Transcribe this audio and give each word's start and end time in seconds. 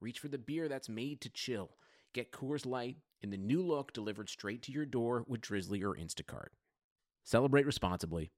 reach 0.00 0.18
for 0.18 0.28
the 0.28 0.38
beer 0.38 0.68
that's 0.68 0.88
made 0.88 1.20
to 1.20 1.28
chill. 1.28 1.76
Get 2.12 2.32
Coors 2.32 2.66
Light 2.66 2.96
in 3.20 3.30
the 3.30 3.36
new 3.36 3.62
look 3.62 3.92
delivered 3.92 4.28
straight 4.28 4.62
to 4.62 4.72
your 4.72 4.86
door 4.86 5.24
with 5.28 5.42
Drizly 5.42 5.82
or 5.82 5.94
Instacart. 5.94 6.48
Celebrate 7.24 7.66
responsibly. 7.66 8.32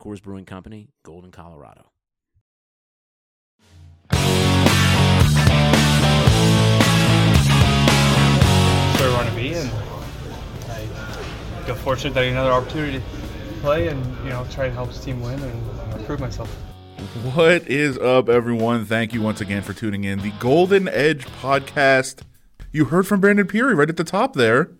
Coors 0.00 0.22
Brewing 0.22 0.44
Company, 0.44 0.90
Golden, 1.04 1.30
Colorado. 1.30 1.92
Where 4.10 4.20
I 9.08 9.14
want 9.14 9.28
to 9.28 9.34
be, 9.34 9.54
and 9.54 9.70
I 10.68 11.62
feel 11.64 11.74
fortunate 11.76 12.14
that 12.14 12.20
I 12.20 12.24
get 12.24 12.32
another 12.32 12.52
opportunity 12.52 12.98
to 12.98 13.04
play 13.60 13.88
and 13.88 14.04
you 14.24 14.30
know 14.30 14.46
try 14.50 14.68
to 14.68 14.74
help 14.74 14.88
this 14.88 15.04
team 15.04 15.20
win 15.20 15.40
and 15.40 15.98
improve 15.98 16.20
myself. 16.20 16.54
What 16.98 17.68
is 17.68 17.96
up, 17.96 18.28
everyone? 18.28 18.84
Thank 18.84 19.12
you 19.14 19.22
once 19.22 19.40
again 19.40 19.62
for 19.62 19.72
tuning 19.72 20.02
in. 20.02 20.18
The 20.18 20.32
Golden 20.40 20.88
Edge 20.88 21.26
podcast. 21.26 22.22
You 22.72 22.86
heard 22.86 23.06
from 23.06 23.20
Brandon 23.20 23.46
Pirri 23.46 23.76
right 23.76 23.88
at 23.88 23.96
the 23.96 24.02
top 24.02 24.34
there. 24.34 24.72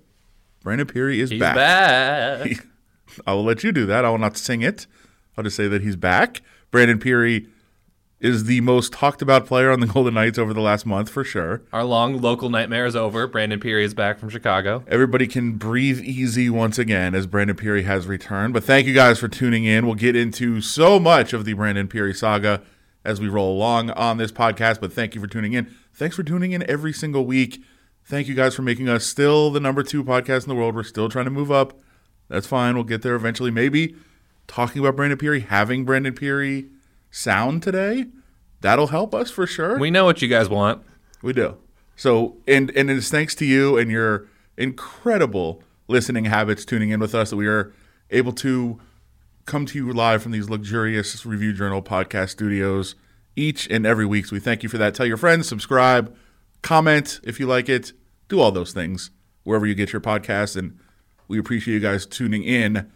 Brandon 0.65 0.87
Pirri 0.89 1.19
is 1.19 1.31
He's 1.31 1.39
back. 1.39 1.55
back. 1.55 2.67
I 3.27 3.35
will 3.35 3.45
let 3.45 3.63
you 3.63 3.71
do 3.71 3.87
that. 3.87 4.05
I 4.05 4.11
will 4.11 4.19
not 4.19 4.37
sing 4.37 4.63
it. 4.63 4.89
I'll 5.37 5.45
just 5.45 5.55
say 5.57 5.69
that 5.69 5.83
he's 5.83 5.95
back. 5.95 6.41
Brandon 6.73 6.99
Pirri 6.99 7.47
is 8.21 8.45
the 8.45 8.61
most 8.63 8.93
talked 8.93 9.23
about 9.23 9.47
player 9.47 9.71
on 9.71 9.81
the 9.81 9.87
Golden 9.95 10.15
Knights 10.15 10.39
over 10.39 10.53
the 10.53 10.61
last 10.61 10.85
month 10.85 11.09
for 11.09 11.23
sure. 11.25 11.63
Our 11.73 11.85
long 11.85 12.21
local 12.21 12.51
nightmare 12.51 12.87
is 12.87 12.97
over. 12.97 13.27
Brandon 13.27 13.61
Pirri 13.61 13.85
is 13.85 13.95
back 13.95 14.19
from 14.19 14.29
Chicago. 14.29 14.85
Everybody 14.89 15.27
can 15.27 15.53
breathe 15.53 16.01
easy 16.01 16.51
once 16.51 16.79
again 16.79 17.15
as 17.15 17.27
Brandon 17.27 17.57
Pirri 17.57 17.85
has 17.85 18.07
returned. 18.07 18.55
But 18.55 18.65
thank 18.65 18.87
you 18.87 18.95
guys 18.95 19.19
for 19.19 19.29
tuning 19.29 19.65
in. 19.65 19.87
We'll 19.87 19.95
get 19.95 20.17
into 20.17 20.61
so 20.61 20.99
much 20.99 21.33
of 21.33 21.45
the 21.45 21.53
Brandon 21.53 21.87
Pirri 21.89 22.17
saga 22.17 22.63
as 23.05 23.21
we 23.21 23.29
roll 23.29 23.53
along 23.57 23.91
on 23.91 24.17
this 24.19 24.33
podcast. 24.33 24.81
But 24.81 24.93
thank 24.93 25.15
you 25.15 25.21
for 25.21 25.29
tuning 25.29 25.53
in. 25.53 25.73
Thanks 25.93 26.17
for 26.17 26.23
tuning 26.23 26.53
in 26.53 26.69
every 26.69 26.93
single 26.93 27.25
week. 27.25 27.63
Thank 28.05 28.27
you 28.27 28.35
guys 28.35 28.55
for 28.55 28.63
making 28.63 28.89
us 28.89 29.05
still 29.05 29.51
the 29.51 29.61
number 29.61 29.83
two 29.83 30.03
podcast 30.03 30.45
in 30.45 30.49
the 30.49 30.55
world. 30.55 30.75
We're 30.75 30.83
still 30.83 31.09
trying 31.09 31.27
to 31.27 31.31
move 31.31 31.51
up. 31.53 31.79
That's 32.29 32.47
fine. 32.47 32.75
We'll 32.75 32.85
get 32.85 33.03
there 33.03 33.15
eventually. 33.15 33.51
Maybe 33.51 33.95
talking 34.47 34.81
about 34.81 34.97
Brandon 34.97 35.19
Pirri, 35.19 35.47
having 35.47 35.85
Brandon 35.85 36.15
Pirri 36.15 36.71
sound 37.11 37.63
today, 37.63 38.07
that'll 38.61 38.89
help 38.89 39.15
us 39.15 39.31
for 39.31 39.47
sure. 39.47 39.79
We 39.79 39.91
know 39.91 40.05
what 40.05 40.23
you 40.23 40.29
guys 40.29 40.49
want. 40.49 40.83
We 41.23 41.33
do. 41.33 41.57
So, 41.97 42.37
and 42.47 42.71
and 42.77 42.91
it's 42.91 43.11
thanks 43.11 43.35
to 43.37 43.45
you 43.45 43.77
and 43.77 43.91
your 43.91 44.29
incredible 44.57 45.63
listening 45.89 46.27
habits, 46.27 46.65
tuning 46.65 46.91
in 46.91 47.01
with 47.01 47.15
us, 47.15 47.31
that 47.31 47.37
we 47.37 47.47
are 47.47 47.73
able 48.11 48.33
to 48.33 48.79
come 49.47 49.65
to 49.67 49.79
you 49.79 49.93
live 49.93 50.23
from 50.23 50.33
these 50.33 50.51
luxurious 50.51 51.25
Review 51.25 51.53
Journal 51.53 51.83
podcast 51.83 52.29
studios 52.31 52.95
each 53.35 53.67
and 53.71 53.87
every 53.87 54.05
week. 54.05 54.27
So 54.27 54.37
we 54.37 54.41
thank 54.41 54.63
you 54.63 54.69
for 54.69 54.79
that. 54.79 54.95
Tell 54.95 55.07
your 55.07 55.17
friends, 55.17 55.49
subscribe, 55.49 56.15
comment 56.63 57.21
if 57.23 57.41
you 57.41 57.47
like 57.47 57.69
it, 57.69 57.93
do 58.29 58.41
all 58.41 58.53
those 58.53 58.73
things 58.73 59.11
wherever 59.45 59.67
you 59.67 59.75
get 59.75 59.93
your 59.93 60.01
podcast. 60.01 60.57
and 60.57 60.79
we 61.29 61.39
appreciate 61.39 61.75
you 61.75 61.81
guys 61.81 62.07
tuning 62.07 62.43
in. 62.43 62.91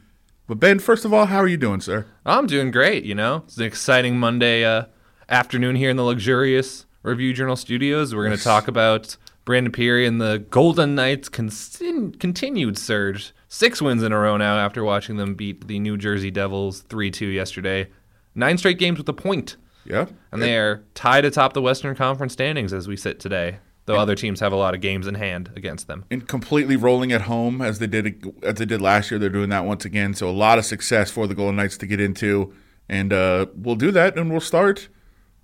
But 0.46 0.58
Ben, 0.60 0.78
first 0.78 1.04
of 1.04 1.12
all, 1.12 1.26
how 1.26 1.38
are 1.38 1.47
you 1.48 1.56
doing, 1.56 1.80
sir? 1.80 2.06
I'm 2.26 2.47
doing 2.47 2.70
great, 2.70 3.04
you 3.04 3.14
know. 3.14 3.42
It's 3.47 3.56
an 3.58 3.64
exciting 3.64 4.19
Monday 4.19 4.64
uh, 4.64 4.86
afternoon 5.28 5.76
here 5.76 5.91
in 5.91 5.97
the 5.97 6.03
luxurious 6.03 6.84
Review 7.03 7.32
Journal 7.32 7.56
studios. 7.56 8.14
We're 8.14 8.25
going 8.26 8.36
to 8.36 8.42
talk 8.42 8.69
about 8.69 9.16
Brandon 9.44 9.72
Pirri 9.72 10.06
and 10.06 10.20
the 10.20 10.44
Golden 10.50 10.94
Knights' 10.94 11.28
con- 11.28 12.12
continued 12.19 12.76
surge. 12.76 13.32
Six 13.48 13.81
wins 13.81 14.02
in 14.02 14.12
a 14.12 14.19
row 14.19 14.36
now 14.36 14.58
after 14.58 14.82
watching 14.82 15.16
them 15.16 15.34
beat 15.34 15.69
the 15.69 15.78
New 15.78 15.97
Jersey 15.97 16.31
Devils 16.31 16.81
3 16.82 17.10
2 17.10 17.26
yesterday. 17.26 17.88
Nine 18.34 18.58
straight 18.58 18.78
games 18.78 18.98
with 18.98 19.08
a 19.08 19.12
point, 19.12 19.56
Yeah. 19.84 20.06
and 20.32 20.41
they 20.42 20.56
are 20.56 20.82
tied 20.94 21.25
atop 21.25 21.52
the 21.52 21.60
Western 21.62 21.94
Conference 21.94 22.32
standings 22.32 22.72
as 22.72 22.88
we 22.88 22.97
sit 22.97 23.20
today, 23.20 23.58
though 23.87 23.97
other 23.97 24.15
teams 24.15 24.41
have 24.41 24.53
a 24.53 24.56
lot 24.56 24.75
of 24.75 24.81
games 24.81 25.06
in 25.06 25.15
hand 25.15 25.50
against 25.56 25.87
them. 25.87 26.04
and 26.10 26.28
completely 26.28 26.76
rolling 26.76 27.12
at 27.12 27.22
home 27.22 27.60
as 27.60 27.78
they 27.78 27.87
did 27.87 28.32
as 28.43 28.54
they 28.56 28.65
did 28.65 28.81
last 28.81 29.10
year. 29.10 29.19
They're 29.19 29.28
doing 29.28 29.50
that 29.50 29.65
once 29.65 29.84
again. 29.84 30.15
So 30.15 30.28
a 30.28 30.31
lot 30.31 30.59
of 30.59 30.65
success 30.65 31.10
for 31.10 31.26
the 31.26 31.34
Golden 31.34 31.56
Knights 31.56 31.76
to 31.78 31.87
get 31.87 32.00
into, 32.00 32.53
and 32.88 33.12
uh, 33.12 33.47
we'll 33.54 33.76
do 33.76 33.91
that. 33.93 34.16
And 34.16 34.31
we'll 34.31 34.41
start 34.41 34.88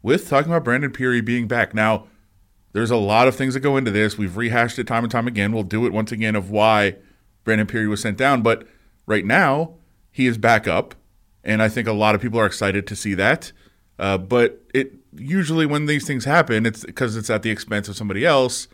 with 0.02 0.28
talking 0.28 0.50
about 0.50 0.64
Brandon 0.64 0.92
Pirri 0.92 1.24
being 1.24 1.48
back. 1.48 1.74
Now, 1.74 2.06
there's 2.72 2.90
a 2.90 2.96
lot 2.96 3.28
of 3.28 3.34
things 3.34 3.54
that 3.54 3.60
go 3.60 3.76
into 3.76 3.90
this. 3.90 4.16
We've 4.16 4.36
rehashed 4.36 4.78
it 4.78 4.86
time 4.86 5.04
and 5.04 5.10
time 5.10 5.26
again. 5.26 5.52
We'll 5.52 5.64
do 5.64 5.86
it 5.86 5.92
once 5.92 6.12
again 6.12 6.36
of 6.36 6.50
why 6.50 6.96
Brandon 7.44 7.66
Pirri 7.66 7.88
was 7.88 8.02
sent 8.02 8.16
down. 8.16 8.42
But 8.42 8.66
right 9.06 9.24
now, 9.24 9.74
he 10.10 10.26
is 10.26 10.38
back 10.38 10.68
up, 10.68 10.94
and 11.42 11.62
I 11.62 11.68
think 11.68 11.88
a 11.88 11.92
lot 11.92 12.14
of 12.14 12.20
people 12.20 12.38
are 12.38 12.46
excited 12.46 12.86
to 12.86 12.96
see 12.96 13.14
that. 13.14 13.52
Uh, 13.98 14.16
but 14.16 14.62
it 14.72 14.92
usually 15.12 15.66
when 15.66 15.86
these 15.86 16.06
things 16.06 16.24
happen, 16.24 16.66
it's 16.66 16.84
because 16.84 17.16
it's 17.16 17.30
at 17.30 17.42
the 17.42 17.50
expense 17.50 17.88
of 17.88 17.96
somebody 17.96 18.24
else. 18.24 18.68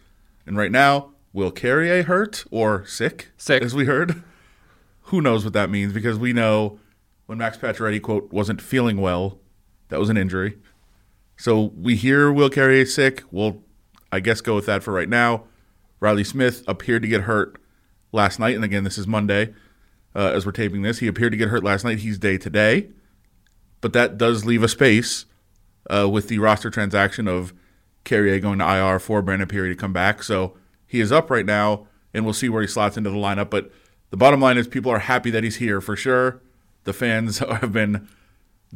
And 0.46 0.56
right 0.56 0.72
now, 0.72 1.10
will 1.32 1.50
Carrier 1.50 2.02
hurt 2.04 2.44
or 2.50 2.84
sick? 2.86 3.30
Sick. 3.36 3.62
as 3.62 3.74
we 3.74 3.84
heard. 3.84 4.22
Who 5.08 5.20
knows 5.20 5.44
what 5.44 5.52
that 5.52 5.70
means? 5.70 5.92
Because 5.92 6.18
we 6.18 6.32
know 6.32 6.78
when 7.26 7.38
Max 7.38 7.56
Pacioretty 7.56 8.00
quote 8.00 8.32
wasn't 8.32 8.60
feeling 8.60 8.98
well, 8.98 9.38
that 9.88 10.00
was 10.00 10.10
an 10.10 10.16
injury. 10.16 10.58
So 11.36 11.72
we 11.76 11.96
hear 11.96 12.32
Will 12.32 12.50
Carrier 12.50 12.86
sick. 12.86 13.22
We'll, 13.30 13.62
I 14.12 14.20
guess, 14.20 14.40
go 14.40 14.54
with 14.54 14.66
that 14.66 14.82
for 14.82 14.92
right 14.92 15.08
now. 15.08 15.44
Riley 16.00 16.24
Smith 16.24 16.62
appeared 16.66 17.02
to 17.02 17.08
get 17.08 17.22
hurt 17.22 17.58
last 18.12 18.38
night, 18.38 18.54
and 18.54 18.64
again, 18.64 18.84
this 18.84 18.98
is 18.98 19.06
Monday 19.06 19.52
uh, 20.14 20.30
as 20.34 20.46
we're 20.46 20.52
taping 20.52 20.82
this. 20.82 20.98
He 20.98 21.06
appeared 21.06 21.32
to 21.32 21.38
get 21.38 21.48
hurt 21.48 21.64
last 21.64 21.84
night. 21.84 21.98
He's 21.98 22.18
day 22.18 22.38
today, 22.38 22.88
but 23.80 23.92
that 23.94 24.16
does 24.16 24.44
leave 24.44 24.62
a 24.62 24.68
space 24.68 25.26
uh, 25.92 26.08
with 26.08 26.28
the 26.28 26.38
roster 26.38 26.70
transaction 26.70 27.28
of 27.28 27.52
Carrier 28.04 28.38
going 28.38 28.58
to 28.58 28.68
IR 28.68 28.98
for 28.98 29.22
Brandon 29.22 29.48
Pirri 29.48 29.70
to 29.70 29.76
come 29.76 29.92
back. 29.92 30.22
So 30.22 30.56
he 30.86 31.00
is 31.00 31.10
up 31.10 31.30
right 31.30 31.46
now, 31.46 31.86
and 32.12 32.24
we'll 32.24 32.34
see 32.34 32.48
where 32.48 32.62
he 32.62 32.68
slots 32.68 32.96
into 32.96 33.10
the 33.10 33.16
lineup. 33.16 33.50
But 33.50 33.72
the 34.10 34.16
bottom 34.16 34.40
line 34.40 34.58
is 34.58 34.68
people 34.68 34.92
are 34.92 35.00
happy 35.00 35.30
that 35.30 35.44
he's 35.44 35.56
here 35.56 35.80
for 35.80 35.96
sure. 35.96 36.40
The 36.84 36.92
fans 36.92 37.38
have 37.60 37.72
been 37.72 38.08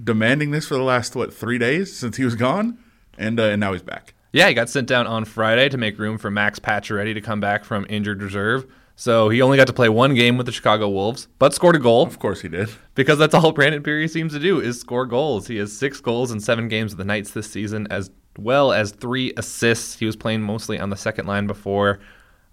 demanding 0.02 0.50
this 0.50 0.66
for 0.66 0.74
the 0.74 0.82
last 0.82 1.14
what 1.14 1.32
three 1.32 1.58
days 1.58 1.96
since 1.96 2.16
he 2.16 2.24
was 2.24 2.34
gone, 2.34 2.78
and 3.16 3.38
uh, 3.38 3.44
and 3.44 3.60
now 3.60 3.72
he's 3.72 3.82
back. 3.82 4.14
Yeah, 4.32 4.48
he 4.48 4.54
got 4.54 4.68
sent 4.68 4.88
down 4.88 5.06
on 5.06 5.24
Friday 5.24 5.68
to 5.70 5.78
make 5.78 5.98
room 5.98 6.18
for 6.18 6.30
Max 6.30 6.58
Pacioretty 6.58 7.14
to 7.14 7.20
come 7.20 7.40
back 7.40 7.64
from 7.64 7.86
injured 7.88 8.22
reserve. 8.22 8.66
So 9.00 9.28
he 9.28 9.40
only 9.42 9.56
got 9.56 9.68
to 9.68 9.72
play 9.72 9.88
one 9.88 10.14
game 10.14 10.36
with 10.36 10.46
the 10.46 10.52
Chicago 10.52 10.88
Wolves, 10.88 11.28
but 11.38 11.54
scored 11.54 11.76
a 11.76 11.78
goal 11.78 12.04
Of 12.04 12.18
course 12.18 12.40
he 12.40 12.48
did. 12.48 12.68
because 12.96 13.16
that's 13.16 13.32
all 13.32 13.52
Brandon 13.58 13.80
Pirri 13.80 14.10
seems 14.10 14.32
to 14.32 14.40
do 14.40 14.58
is 14.60 14.80
score 14.80 15.06
goals. 15.06 15.46
He 15.46 15.56
has 15.58 15.72
six 15.72 16.00
goals 16.00 16.32
in 16.32 16.40
seven 16.40 16.66
games 16.66 16.90
with 16.90 16.98
the 16.98 17.04
Knights 17.04 17.30
this 17.30 17.48
season, 17.48 17.86
as 17.90 18.10
well 18.36 18.72
as 18.72 18.90
three 18.90 19.32
assists. 19.36 19.96
He 20.00 20.04
was 20.04 20.16
playing 20.16 20.42
mostly 20.42 20.80
on 20.80 20.90
the 20.90 20.96
second 20.96 21.26
line 21.26 21.46
before. 21.46 22.00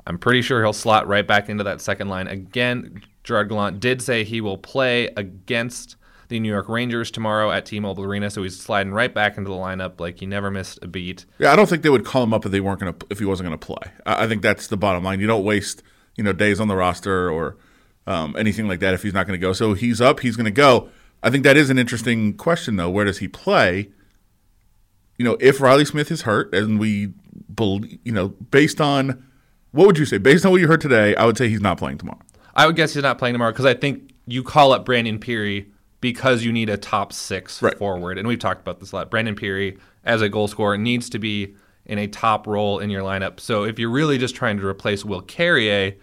I'm 0.05 0.19
pretty 0.19 0.43
sure 0.43 0.61
he'll 0.61 0.71
slot 0.71 1.07
right 1.07 1.25
back 1.25 1.49
into 1.49 1.63
that 1.63 1.81
second 1.81 2.09
line 2.09 2.27
again. 2.27 3.01
Gerard 3.23 3.49
Gallant 3.49 3.79
did 3.79 4.03
say 4.03 4.23
he 4.23 4.39
will 4.39 4.59
play 4.59 5.07
against 5.17 5.95
the 6.27 6.39
New 6.39 6.49
York 6.49 6.69
Rangers 6.69 7.09
tomorrow 7.09 7.49
at 7.49 7.65
T-Mobile 7.65 8.03
Arena, 8.03 8.29
so 8.29 8.43
he's 8.43 8.59
sliding 8.59 8.93
right 8.93 9.11
back 9.11 9.39
into 9.39 9.49
the 9.49 9.55
lineup 9.55 9.99
like 9.99 10.19
he 10.19 10.27
never 10.27 10.51
missed 10.51 10.77
a 10.83 10.87
beat. 10.87 11.25
Yeah, 11.39 11.51
I 11.51 11.55
don't 11.55 11.67
think 11.67 11.81
they 11.81 11.89
would 11.89 12.05
call 12.05 12.21
him 12.21 12.35
up 12.35 12.45
if 12.45 12.51
they 12.51 12.61
weren't 12.61 12.79
going 12.79 12.93
to 12.93 13.07
if 13.09 13.17
he 13.17 13.25
wasn't 13.25 13.49
going 13.49 13.57
to 13.57 13.65
play. 13.65 13.91
I, 14.05 14.25
I 14.25 14.27
think 14.27 14.43
that's 14.43 14.67
the 14.67 14.77
bottom 14.77 15.03
line. 15.03 15.19
You 15.19 15.25
don't 15.25 15.43
waste 15.43 15.81
you 16.15 16.23
know 16.23 16.33
days 16.33 16.59
on 16.59 16.67
the 16.67 16.75
roster 16.75 17.29
or 17.29 17.57
um, 18.07 18.35
anything 18.37 18.67
like 18.67 18.79
that 18.79 18.93
if 18.93 19.03
he's 19.03 19.13
not 19.13 19.27
going 19.27 19.39
to 19.39 19.43
go. 19.43 19.53
So 19.53 19.73
he's 19.73 19.99
up, 20.01 20.19
he's 20.21 20.35
going 20.35 20.45
to 20.45 20.51
go. 20.51 20.89
I 21.23 21.29
think 21.29 21.43
that 21.43 21.57
is 21.57 21.69
an 21.69 21.77
interesting 21.79 22.35
question 22.35 22.75
though. 22.75 22.89
Where 22.89 23.05
does 23.05 23.17
he 23.19 23.27
play? 23.27 23.89
You 25.17 25.25
know, 25.25 25.37
if 25.39 25.61
Riley 25.61 25.85
Smith 25.85 26.11
is 26.11 26.23
hurt, 26.23 26.53
and 26.53 26.77
we 26.79 27.13
believe, 27.53 27.97
you 28.03 28.11
know, 28.11 28.29
based 28.29 28.81
on 28.81 29.23
what 29.71 29.87
would 29.87 29.97
you 29.97 30.05
say? 30.05 30.17
Based 30.17 30.45
on 30.45 30.51
what 30.51 30.61
you 30.61 30.67
heard 30.67 30.81
today, 30.81 31.15
I 31.15 31.25
would 31.25 31.37
say 31.37 31.49
he's 31.49 31.61
not 31.61 31.77
playing 31.77 31.97
tomorrow. 31.97 32.19
I 32.53 32.65
would 32.67 32.75
guess 32.75 32.93
he's 32.93 33.03
not 33.03 33.17
playing 33.17 33.33
tomorrow 33.33 33.51
because 33.51 33.65
I 33.65 33.73
think 33.73 34.11
you 34.25 34.43
call 34.43 34.71
up 34.71 34.85
Brandon 34.85 35.19
Pirri 35.19 35.67
because 36.01 36.43
you 36.43 36.51
need 36.53 36.69
a 36.69 36.77
top 36.77 37.11
six 37.11 37.61
Right. 37.61 37.77
forward, 37.77 38.17
and 38.17 38.27
we've 38.27 38.39
talked 38.39 38.61
about 38.61 38.79
this 38.79 38.91
a 38.91 38.95
lot. 38.97 39.09
Brandon 39.11 39.35
Pirri, 39.35 39.79
as 40.03 40.21
a 40.21 40.29
goal 40.29 40.47
scorer, 40.47 40.77
needs 40.77 41.09
to 41.09 41.19
be 41.19 41.55
in 41.85 41.97
a 41.99 42.07
top 42.07 42.47
role 42.47 42.79
in 42.79 42.89
your 42.89 43.01
lineup. 43.03 43.39
So 43.39 43.63
if 43.63 43.77
you're 43.79 43.89
really 43.89 44.17
just 44.17 44.35
trying 44.35 44.57
to 44.57 44.65
replace 44.65 45.05
Will 45.05 45.21
Carrier, 45.21 45.95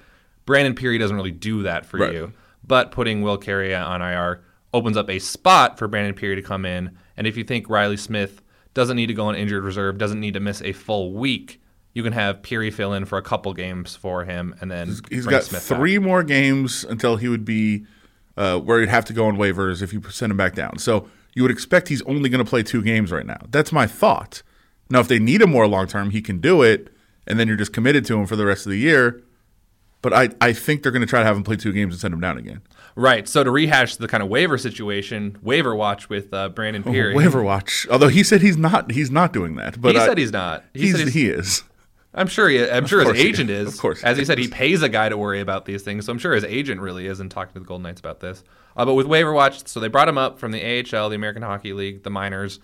Brandon 0.46 0.74
Pirri 0.74 0.98
doesn't 0.98 1.16
really 1.16 1.30
do 1.30 1.62
that 1.62 1.86
for 1.86 1.98
Right. 1.98 2.12
you. 2.12 2.32
But 2.66 2.90
putting 2.92 3.22
Will 3.22 3.36
Carrier 3.38 3.78
on 3.78 4.00
IR 4.02 4.42
opens 4.72 4.96
up 4.96 5.10
a 5.10 5.18
spot 5.18 5.78
for 5.78 5.88
Brandon 5.88 6.14
Pirri 6.14 6.36
to 6.36 6.42
come 6.42 6.64
in. 6.64 6.96
And 7.16 7.26
if 7.26 7.36
you 7.36 7.44
think 7.44 7.68
Riley 7.68 7.96
Smith 7.96 8.42
doesn't 8.74 8.96
need 8.96 9.08
to 9.08 9.14
go 9.14 9.26
on 9.26 9.34
injured 9.34 9.64
reserve, 9.64 9.98
doesn't 9.98 10.20
need 10.20 10.34
to 10.34 10.40
miss 10.40 10.62
a 10.62 10.72
full 10.72 11.12
week, 11.12 11.60
you 11.92 12.02
can 12.02 12.12
have 12.14 12.40
Pirri 12.40 12.72
fill 12.72 12.94
in 12.94 13.04
for 13.04 13.18
a 13.18 13.22
couple 13.22 13.52
games 13.52 13.94
for 13.96 14.24
him, 14.24 14.54
and 14.60 14.70
then 14.70 14.88
He's 15.10 15.24
bring 15.24 15.36
got 15.36 15.42
Smith 15.44 15.62
three 15.62 15.98
more 15.98 16.22
games 16.22 16.84
until 16.84 17.16
he 17.16 17.28
would 17.28 17.44
be 17.44 17.84
uh, 18.36 18.58
where 18.60 18.80
he'd 18.80 18.88
have 18.88 19.04
to 19.06 19.12
go 19.12 19.26
on 19.26 19.36
waivers 19.36 19.82
if 19.82 19.92
you 19.92 20.00
send 20.08 20.30
him 20.30 20.38
back 20.38 20.54
down. 20.54 20.78
So 20.78 21.06
you 21.34 21.42
would 21.42 21.50
expect 21.50 21.88
he's 21.88 22.00
only 22.02 22.30
going 22.30 22.42
to 22.42 22.48
play 22.48 22.62
two 22.62 22.80
games 22.82 23.12
right 23.12 23.26
now. 23.26 23.38
That's 23.50 23.72
my 23.72 23.86
thought. 23.86 24.42
Now, 24.92 25.00
if 25.00 25.08
they 25.08 25.18
need 25.18 25.40
him 25.40 25.50
more 25.50 25.66
long 25.66 25.86
term, 25.86 26.10
he 26.10 26.20
can 26.20 26.38
do 26.38 26.60
it, 26.62 26.88
and 27.26 27.40
then 27.40 27.48
you're 27.48 27.56
just 27.56 27.72
committed 27.72 28.04
to 28.06 28.18
him 28.18 28.26
for 28.26 28.36
the 28.36 28.44
rest 28.44 28.66
of 28.66 28.70
the 28.70 28.78
year. 28.78 29.22
But 30.02 30.12
I, 30.12 30.28
I 30.40 30.52
think 30.52 30.82
they're 30.82 30.92
going 30.92 31.00
to 31.00 31.06
try 31.08 31.20
to 31.20 31.24
have 31.24 31.36
him 31.36 31.44
play 31.44 31.56
two 31.56 31.72
games 31.72 31.94
and 31.94 32.00
send 32.00 32.12
him 32.12 32.20
down 32.20 32.36
again. 32.36 32.60
Right. 32.94 33.26
So 33.26 33.42
to 33.42 33.50
rehash 33.50 33.96
the 33.96 34.08
kind 34.08 34.22
of 34.22 34.28
waiver 34.28 34.58
situation, 34.58 35.38
waiver 35.40 35.74
watch 35.74 36.10
with 36.10 36.34
uh, 36.34 36.50
Brandon 36.50 36.82
Pirri. 36.82 37.14
Waiver 37.14 37.42
watch. 37.42 37.86
Although 37.90 38.08
he 38.08 38.22
said 38.22 38.42
he's 38.42 38.58
not 38.58 38.90
he's 38.90 39.10
not 39.10 39.32
doing 39.32 39.54
that. 39.56 39.80
But 39.80 39.94
he 39.94 40.00
I- 40.00 40.06
said 40.06 40.18
he's 40.18 40.32
not. 40.32 40.64
He 40.74 40.82
he's, 40.82 40.96
said 40.96 41.04
he's, 41.04 41.14
he 41.14 41.28
is. 41.28 41.62
I'm 42.12 42.26
sure. 42.26 42.50
He, 42.50 42.68
I'm 42.68 42.84
sure 42.84 43.00
his 43.00 43.18
agent 43.18 43.48
is. 43.48 43.68
is. 43.68 43.74
Of 43.74 43.80
course 43.80 44.04
As 44.04 44.18
he 44.18 44.26
said, 44.26 44.36
he 44.36 44.48
pays 44.48 44.82
a 44.82 44.90
guy 44.90 45.08
to 45.08 45.16
worry 45.16 45.40
about 45.40 45.64
these 45.64 45.82
things. 45.82 46.04
So 46.04 46.12
I'm 46.12 46.18
sure 46.18 46.34
his 46.34 46.44
agent 46.44 46.82
really 46.82 47.06
is 47.06 47.20
and 47.20 47.30
talking 47.30 47.54
to 47.54 47.60
the 47.60 47.64
Golden 47.64 47.84
Knights 47.84 48.00
about 48.00 48.20
this. 48.20 48.44
Uh, 48.76 48.84
but 48.84 48.94
with 48.94 49.06
waiver 49.06 49.32
watch, 49.32 49.66
so 49.66 49.80
they 49.80 49.88
brought 49.88 50.08
him 50.08 50.18
up 50.18 50.38
from 50.38 50.52
the 50.52 50.60
AHL, 50.62 51.08
the 51.08 51.16
American 51.16 51.42
Hockey 51.42 51.72
League, 51.72 52.02
the 52.02 52.10
minors. 52.10 52.60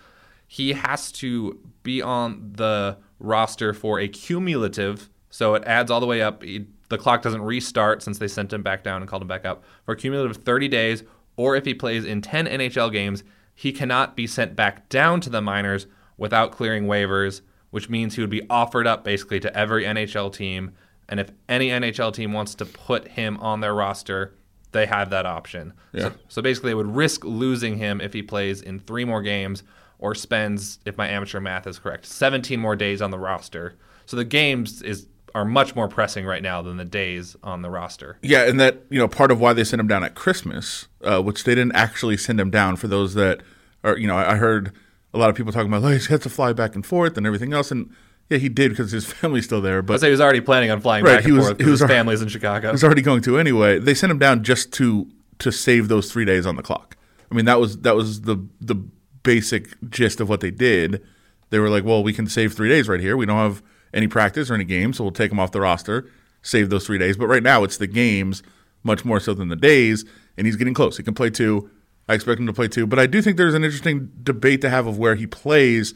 He 0.47 0.73
has 0.73 1.11
to 1.13 1.59
be 1.89 2.01
on 2.03 2.53
the 2.55 2.97
roster 3.17 3.73
for 3.73 3.99
a 3.99 4.07
cumulative. 4.07 5.09
So 5.31 5.55
it 5.55 5.63
adds 5.65 5.89
all 5.89 5.99
the 5.99 6.05
way 6.05 6.21
up. 6.21 6.43
He, 6.43 6.67
the 6.89 6.97
clock 6.97 7.23
doesn't 7.23 7.41
restart 7.41 8.03
since 8.03 8.19
they 8.19 8.27
sent 8.27 8.53
him 8.53 8.61
back 8.61 8.83
down 8.83 9.01
and 9.01 9.09
called 9.09 9.23
him 9.23 9.27
back 9.27 9.45
up 9.45 9.63
for 9.85 9.93
a 9.93 9.97
cumulative 9.97 10.37
30 10.37 10.67
days. 10.67 11.03
Or 11.35 11.55
if 11.55 11.65
he 11.65 11.73
plays 11.73 12.05
in 12.05 12.21
10 12.21 12.45
NHL 12.45 12.91
games, 12.91 13.23
he 13.55 13.71
cannot 13.71 14.15
be 14.15 14.27
sent 14.27 14.55
back 14.55 14.87
down 14.89 15.19
to 15.21 15.29
the 15.29 15.41
minors 15.41 15.87
without 16.17 16.51
clearing 16.51 16.85
waivers, 16.85 17.41
which 17.71 17.89
means 17.89 18.15
he 18.15 18.21
would 18.21 18.29
be 18.29 18.47
offered 18.49 18.85
up 18.85 19.03
basically 19.03 19.39
to 19.39 19.57
every 19.57 19.83
NHL 19.83 20.31
team. 20.33 20.71
And 21.07 21.19
if 21.19 21.31
any 21.47 21.69
NHL 21.69 22.13
team 22.13 22.33
wants 22.33 22.53
to 22.55 22.65
put 22.65 23.09
him 23.09 23.37
on 23.37 23.61
their 23.61 23.73
roster, 23.73 24.35
they 24.71 24.85
have 24.85 25.09
that 25.09 25.25
option. 25.25 25.73
Yeah. 25.91 26.09
So, 26.09 26.13
so 26.27 26.41
basically, 26.41 26.71
they 26.71 26.75
would 26.75 26.95
risk 26.95 27.23
losing 27.23 27.77
him 27.77 28.01
if 28.01 28.13
he 28.13 28.21
plays 28.21 28.61
in 28.61 28.79
three 28.79 29.05
more 29.05 29.21
games 29.21 29.63
or 29.97 30.15
spends, 30.15 30.79
if 30.85 30.97
my 30.97 31.07
amateur 31.07 31.39
math 31.39 31.67
is 31.67 31.79
correct, 31.79 32.05
17 32.05 32.59
more 32.59 32.75
days 32.75 33.01
on 33.01 33.11
the 33.11 33.19
roster. 33.19 33.75
So 34.05 34.17
the 34.17 34.25
games 34.25 34.81
is 34.81 35.07
are 35.35 35.45
much 35.45 35.75
more 35.75 35.87
pressing 35.87 36.25
right 36.25 36.41
now 36.41 36.61
than 36.61 36.77
the 36.77 36.85
days 36.85 37.35
on 37.43 37.61
the 37.61 37.69
roster. 37.69 38.17
Yeah, 38.21 38.47
and 38.47 38.59
that 38.59 38.81
you 38.89 38.99
know 38.99 39.07
part 39.07 39.31
of 39.31 39.39
why 39.39 39.53
they 39.53 39.63
sent 39.63 39.79
him 39.79 39.87
down 39.87 40.03
at 40.03 40.15
Christmas, 40.15 40.87
uh, 41.03 41.21
which 41.21 41.43
they 41.43 41.53
didn't 41.53 41.75
actually 41.75 42.17
send 42.17 42.39
him 42.39 42.49
down 42.49 42.75
for 42.75 42.87
those 42.87 43.13
that 43.13 43.41
are 43.83 43.97
you 43.97 44.07
know 44.07 44.17
I 44.17 44.33
I 44.33 44.35
heard 44.35 44.73
a 45.13 45.17
lot 45.17 45.29
of 45.29 45.35
people 45.35 45.51
talking 45.51 45.67
about 45.67 45.83
like 45.83 46.01
he 46.01 46.07
had 46.07 46.21
to 46.23 46.29
fly 46.29 46.53
back 46.53 46.75
and 46.75 46.85
forth 46.85 47.17
and 47.17 47.25
everything 47.25 47.53
else, 47.53 47.71
and 47.71 47.93
yeah, 48.29 48.37
he 48.37 48.49
did 48.49 48.69
because 48.69 48.91
his 48.91 49.05
family's 49.13 49.45
still 49.45 49.61
there, 49.61 49.81
but 49.81 49.99
So 49.99 50.05
he 50.07 50.11
was 50.11 50.21
already 50.21 50.41
planning 50.41 50.71
on 50.71 50.81
flying 50.81 51.03
Right, 51.03 51.15
back 51.17 51.23
he 51.23 51.29
and 51.29 51.37
was- 51.37 51.47
forth 51.47 51.59
he 51.59 51.69
was 51.69 51.79
his 51.81 51.89
family's 51.89 52.21
in 52.21 52.27
Chicago. 52.29 52.67
he 52.69 52.71
was 52.73 52.83
already 52.83 53.01
going 53.01 53.21
to 53.23 53.37
anyway. 53.37 53.79
They 53.79 53.93
sent 53.93 54.11
him 54.11 54.19
down 54.19 54.43
just 54.43 54.71
to 54.73 55.07
to 55.39 55.51
save 55.51 55.87
those 55.87 56.11
three 56.11 56.25
days 56.25 56.45
on 56.45 56.55
the 56.55 56.63
clock. 56.63 56.95
I 57.31 57.35
mean 57.35 57.45
that 57.45 57.59
was 57.59 57.77
that 57.79 57.95
was 57.95 58.21
the 58.21 58.37
the 58.61 58.75
basic 59.23 59.69
gist 59.89 60.19
of 60.19 60.29
what 60.29 60.39
they 60.41 60.51
did. 60.51 61.03
They 61.49 61.59
were 61.59 61.69
like, 61.69 61.83
well, 61.83 62.03
we 62.03 62.13
can 62.13 62.27
save 62.27 62.53
three 62.53 62.69
days 62.69 62.87
right 62.87 62.99
here. 62.99 63.17
We 63.17 63.25
don't 63.25 63.37
have 63.37 63.61
any 63.93 64.07
practice 64.07 64.49
or 64.51 64.53
any 64.53 64.63
games, 64.65 64.97
so 64.97 65.03
we'll 65.03 65.11
take 65.11 65.31
him 65.31 65.39
off 65.39 65.51
the 65.51 65.59
roster, 65.61 66.07
save 66.43 66.69
those 66.69 66.85
three 66.85 66.97
days. 66.99 67.17
But 67.17 67.25
right 67.27 67.41
now, 67.43 67.63
it's 67.63 67.77
the 67.77 67.87
games 67.87 68.43
much 68.83 69.03
more 69.03 69.19
so 69.19 69.33
than 69.33 69.47
the 69.49 69.55
days, 69.55 70.05
and 70.37 70.45
he's 70.45 70.55
getting 70.55 70.73
close. 70.75 70.97
He 70.97 71.03
can 71.03 71.13
play 71.15 71.29
two. 71.31 71.69
I 72.07 72.13
expect 72.13 72.39
him 72.39 72.45
to 72.47 72.53
play 72.53 72.67
two, 72.67 72.85
but 72.87 72.97
I 72.99 73.07
do 73.07 73.21
think 73.21 73.37
there's 73.37 73.53
an 73.55 73.63
interesting 73.63 74.11
debate 74.23 74.61
to 74.61 74.69
have 74.69 74.85
of 74.87 74.97
where 74.99 75.15
he 75.15 75.25
plays. 75.27 75.93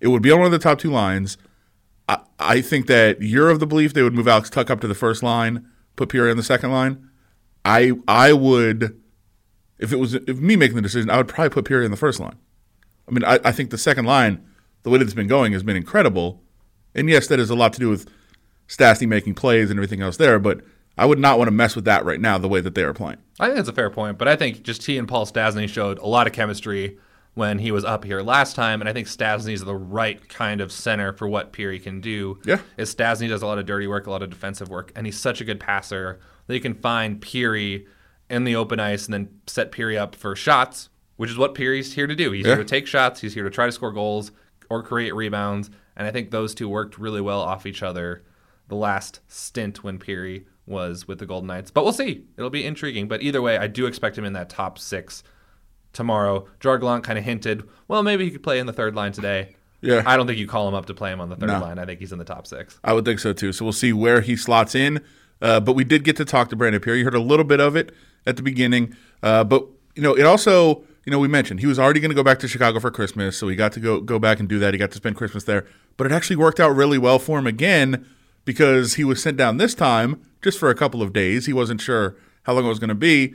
It 0.00 0.08
would 0.08 0.22
be 0.22 0.30
on 0.30 0.38
one 0.38 0.46
of 0.46 0.52
the 0.52 0.58
top 0.58 0.78
two 0.78 0.90
lines. 0.90 1.36
I, 2.42 2.60
think 2.60 2.86
that 2.86 3.22
you're 3.22 3.50
of 3.50 3.60
the 3.60 3.66
belief 3.66 3.94
they 3.94 4.02
would 4.02 4.14
move 4.14 4.28
Alex 4.28 4.50
Tuch 4.50 4.70
up 4.70 4.80
to 4.80 4.88
the 4.88 4.94
first 4.94 5.22
line, 5.22 5.66
put 5.96 6.08
Pirri 6.08 6.30
on 6.30 6.36
the 6.36 6.42
second 6.42 6.72
line. 6.72 7.08
I 7.64 7.92
I 8.08 8.32
would, 8.32 9.00
if 9.78 9.92
it 9.92 9.96
was 9.96 10.14
if 10.14 10.38
me 10.38 10.56
making 10.56 10.76
the 10.76 10.82
decision, 10.82 11.10
I 11.10 11.16
would 11.16 11.28
probably 11.28 11.50
put 11.50 11.64
Pirri 11.64 11.84
on 11.84 11.90
the 11.90 11.96
first 11.96 12.20
line. 12.20 12.36
I 13.08 13.12
mean, 13.12 13.24
I, 13.24 13.38
I 13.44 13.52
think 13.52 13.70
the 13.70 13.78
second 13.78 14.04
line, 14.04 14.44
the 14.82 14.90
way 14.90 14.98
that 14.98 15.04
it's 15.04 15.14
been 15.14 15.28
going, 15.28 15.52
has 15.52 15.62
been 15.62 15.76
incredible. 15.76 16.42
And 16.94 17.08
yes, 17.08 17.26
that 17.28 17.38
has 17.38 17.50
a 17.50 17.54
lot 17.54 17.72
to 17.74 17.80
do 17.80 17.88
with 17.88 18.08
Stastny 18.68 19.06
making 19.06 19.34
plays 19.34 19.70
and 19.70 19.78
everything 19.78 20.02
else 20.02 20.16
there. 20.16 20.38
But 20.38 20.62
I 20.98 21.06
would 21.06 21.18
not 21.18 21.38
want 21.38 21.48
to 21.48 21.52
mess 21.52 21.74
with 21.74 21.84
that 21.86 22.04
right 22.04 22.20
now, 22.20 22.38
the 22.38 22.48
way 22.48 22.60
that 22.60 22.74
they 22.74 22.82
are 22.82 22.92
playing. 22.92 23.18
I 23.40 23.46
think 23.46 23.56
that's 23.56 23.68
a 23.68 23.72
fair 23.72 23.90
point, 23.90 24.18
but 24.18 24.28
I 24.28 24.36
think 24.36 24.62
just 24.62 24.86
he 24.86 24.98
and 24.98 25.08
Paul 25.08 25.26
Stastny 25.26 25.68
showed 25.68 25.98
a 25.98 26.06
lot 26.06 26.26
of 26.26 26.32
chemistry 26.32 26.98
when 27.34 27.58
he 27.58 27.70
was 27.72 27.84
up 27.84 28.04
here 28.04 28.20
last 28.20 28.54
time, 28.54 28.80
and 28.80 28.88
I 28.88 28.92
think 28.92 29.08
Stastny 29.08 29.52
is 29.54 29.64
the 29.64 29.74
right 29.74 30.28
kind 30.28 30.60
of 30.60 30.70
center 30.70 31.12
for 31.14 31.26
what 31.26 31.52
Pirri 31.52 31.82
can 31.82 32.00
do. 32.00 32.38
Yeah. 32.44 32.58
is 32.76 32.94
Stastny 32.94 33.28
does 33.28 33.40
a 33.42 33.46
lot 33.46 33.58
of 33.58 33.64
dirty 33.66 33.86
work, 33.86 34.06
a 34.06 34.10
lot 34.10 34.22
of 34.22 34.28
defensive 34.30 34.68
work, 34.68 34.92
and 34.94 35.06
he's 35.06 35.18
such 35.18 35.40
a 35.40 35.44
good 35.44 35.58
passer 35.58 36.20
that 36.46 36.54
you 36.54 36.60
can 36.60 36.74
find 36.74 37.20
Pirri 37.20 37.86
in 38.28 38.44
the 38.44 38.54
open 38.56 38.80
ice 38.80 39.06
and 39.06 39.14
then 39.14 39.28
set 39.46 39.72
Pirri 39.72 39.96
up 39.98 40.14
for 40.14 40.36
shots, 40.36 40.90
which 41.16 41.30
is 41.30 41.38
what 41.38 41.54
Pirri's 41.54 41.94
here 41.94 42.06
to 42.06 42.14
do. 42.14 42.32
He's 42.32 42.44
Yeah. 42.44 42.54
here 42.54 42.64
to 42.64 42.68
take 42.68 42.86
shots, 42.86 43.20
he's 43.20 43.34
here 43.34 43.44
to 43.44 43.50
try 43.50 43.66
to 43.66 43.72
score 43.72 43.92
goals 43.92 44.32
or 44.68 44.82
create 44.82 45.14
rebounds, 45.14 45.70
and 45.96 46.06
I 46.06 46.10
think 46.10 46.30
those 46.30 46.54
two 46.54 46.68
worked 46.68 46.98
really 46.98 47.20
well 47.22 47.40
off 47.40 47.64
each 47.66 47.82
other 47.82 48.22
the 48.68 48.76
last 48.76 49.20
stint 49.28 49.82
when 49.82 49.98
Pirri 49.98 50.44
was 50.66 51.08
with 51.08 51.18
the 51.18 51.26
Golden 51.26 51.48
Knights. 51.48 51.70
But 51.70 51.84
we'll 51.84 51.92
see. 51.92 52.24
It'll 52.38 52.48
be 52.48 52.64
intriguing. 52.64 53.08
But 53.08 53.20
either 53.22 53.42
way, 53.42 53.58
I 53.58 53.66
do 53.66 53.84
expect 53.86 54.16
him 54.16 54.24
in 54.24 54.32
that 54.34 54.48
top 54.48 54.78
six 54.78 55.22
tomorrow. 55.92 56.46
Jarglon 56.60 57.02
kind 57.02 57.18
of 57.18 57.24
hinted, 57.24 57.68
well, 57.88 58.02
maybe 58.02 58.24
he 58.24 58.30
could 58.30 58.42
play 58.42 58.58
in 58.58 58.66
the 58.66 58.72
third 58.72 58.94
line 58.94 59.12
today. 59.12 59.56
Yeah. 59.80 60.02
I 60.06 60.16
don't 60.16 60.26
think 60.26 60.38
you 60.38 60.46
call 60.46 60.68
him 60.68 60.74
up 60.74 60.86
to 60.86 60.94
play 60.94 61.12
him 61.12 61.20
on 61.20 61.28
the 61.28 61.36
third 61.36 61.48
No. 61.48 61.60
line. 61.60 61.78
I 61.78 61.84
think 61.84 61.98
he's 62.00 62.12
in 62.12 62.18
the 62.18 62.24
top 62.24 62.46
six. 62.46 62.78
I 62.84 62.92
would 62.92 63.04
think 63.04 63.18
so 63.18 63.32
too. 63.32 63.52
So 63.52 63.64
we'll 63.64 63.72
see 63.72 63.92
where 63.92 64.20
he 64.20 64.36
slots 64.36 64.74
in. 64.74 65.00
Uh, 65.40 65.58
but 65.58 65.72
we 65.72 65.82
did 65.82 66.04
get 66.04 66.16
to 66.16 66.24
talk 66.24 66.48
to 66.50 66.56
Brandon 66.56 66.80
Pirri. 66.80 66.98
You 66.98 67.04
heard 67.04 67.14
a 67.16 67.20
little 67.20 67.44
bit 67.44 67.58
of 67.60 67.74
it 67.74 67.92
at 68.26 68.36
the 68.36 68.42
beginning. 68.44 68.96
Uh, 69.24 69.42
but 69.42 69.66
you 69.96 70.02
know, 70.02 70.14
it 70.14 70.24
also, 70.24 70.84
you 71.04 71.10
know, 71.10 71.18
we 71.18 71.26
mentioned 71.26 71.58
he 71.58 71.66
was 71.66 71.80
already 71.80 71.98
going 71.98 72.10
to 72.10 72.14
go 72.14 72.22
back 72.22 72.38
to 72.38 72.48
Chicago 72.48 72.78
for 72.78 72.92
Christmas, 72.92 73.36
so 73.36 73.48
he 73.48 73.56
got 73.56 73.72
to 73.72 73.80
go 73.80 74.00
go 74.00 74.20
back 74.20 74.38
and 74.38 74.48
do 74.48 74.60
that. 74.60 74.72
He 74.72 74.78
got 74.78 74.92
to 74.92 74.96
spend 74.96 75.16
Christmas 75.16 75.42
there. 75.44 75.66
But 75.96 76.06
it 76.06 76.12
actually 76.12 76.36
worked 76.36 76.60
out 76.60 76.76
really 76.76 76.96
well 76.96 77.18
for 77.18 77.40
him 77.40 77.46
again 77.48 78.06
because 78.44 78.94
he 78.94 79.02
was 79.04 79.20
sent 79.20 79.36
down 79.36 79.56
this 79.56 79.74
time 79.74 80.22
just 80.42 80.60
for 80.60 80.70
a 80.70 80.74
couple 80.76 81.02
of 81.02 81.12
days. 81.12 81.46
He 81.46 81.52
wasn't 81.52 81.80
sure 81.80 82.14
how 82.44 82.52
long 82.54 82.64
it 82.64 82.68
was 82.68 82.78
going 82.78 82.88
to 82.88 82.94
be, 82.94 83.34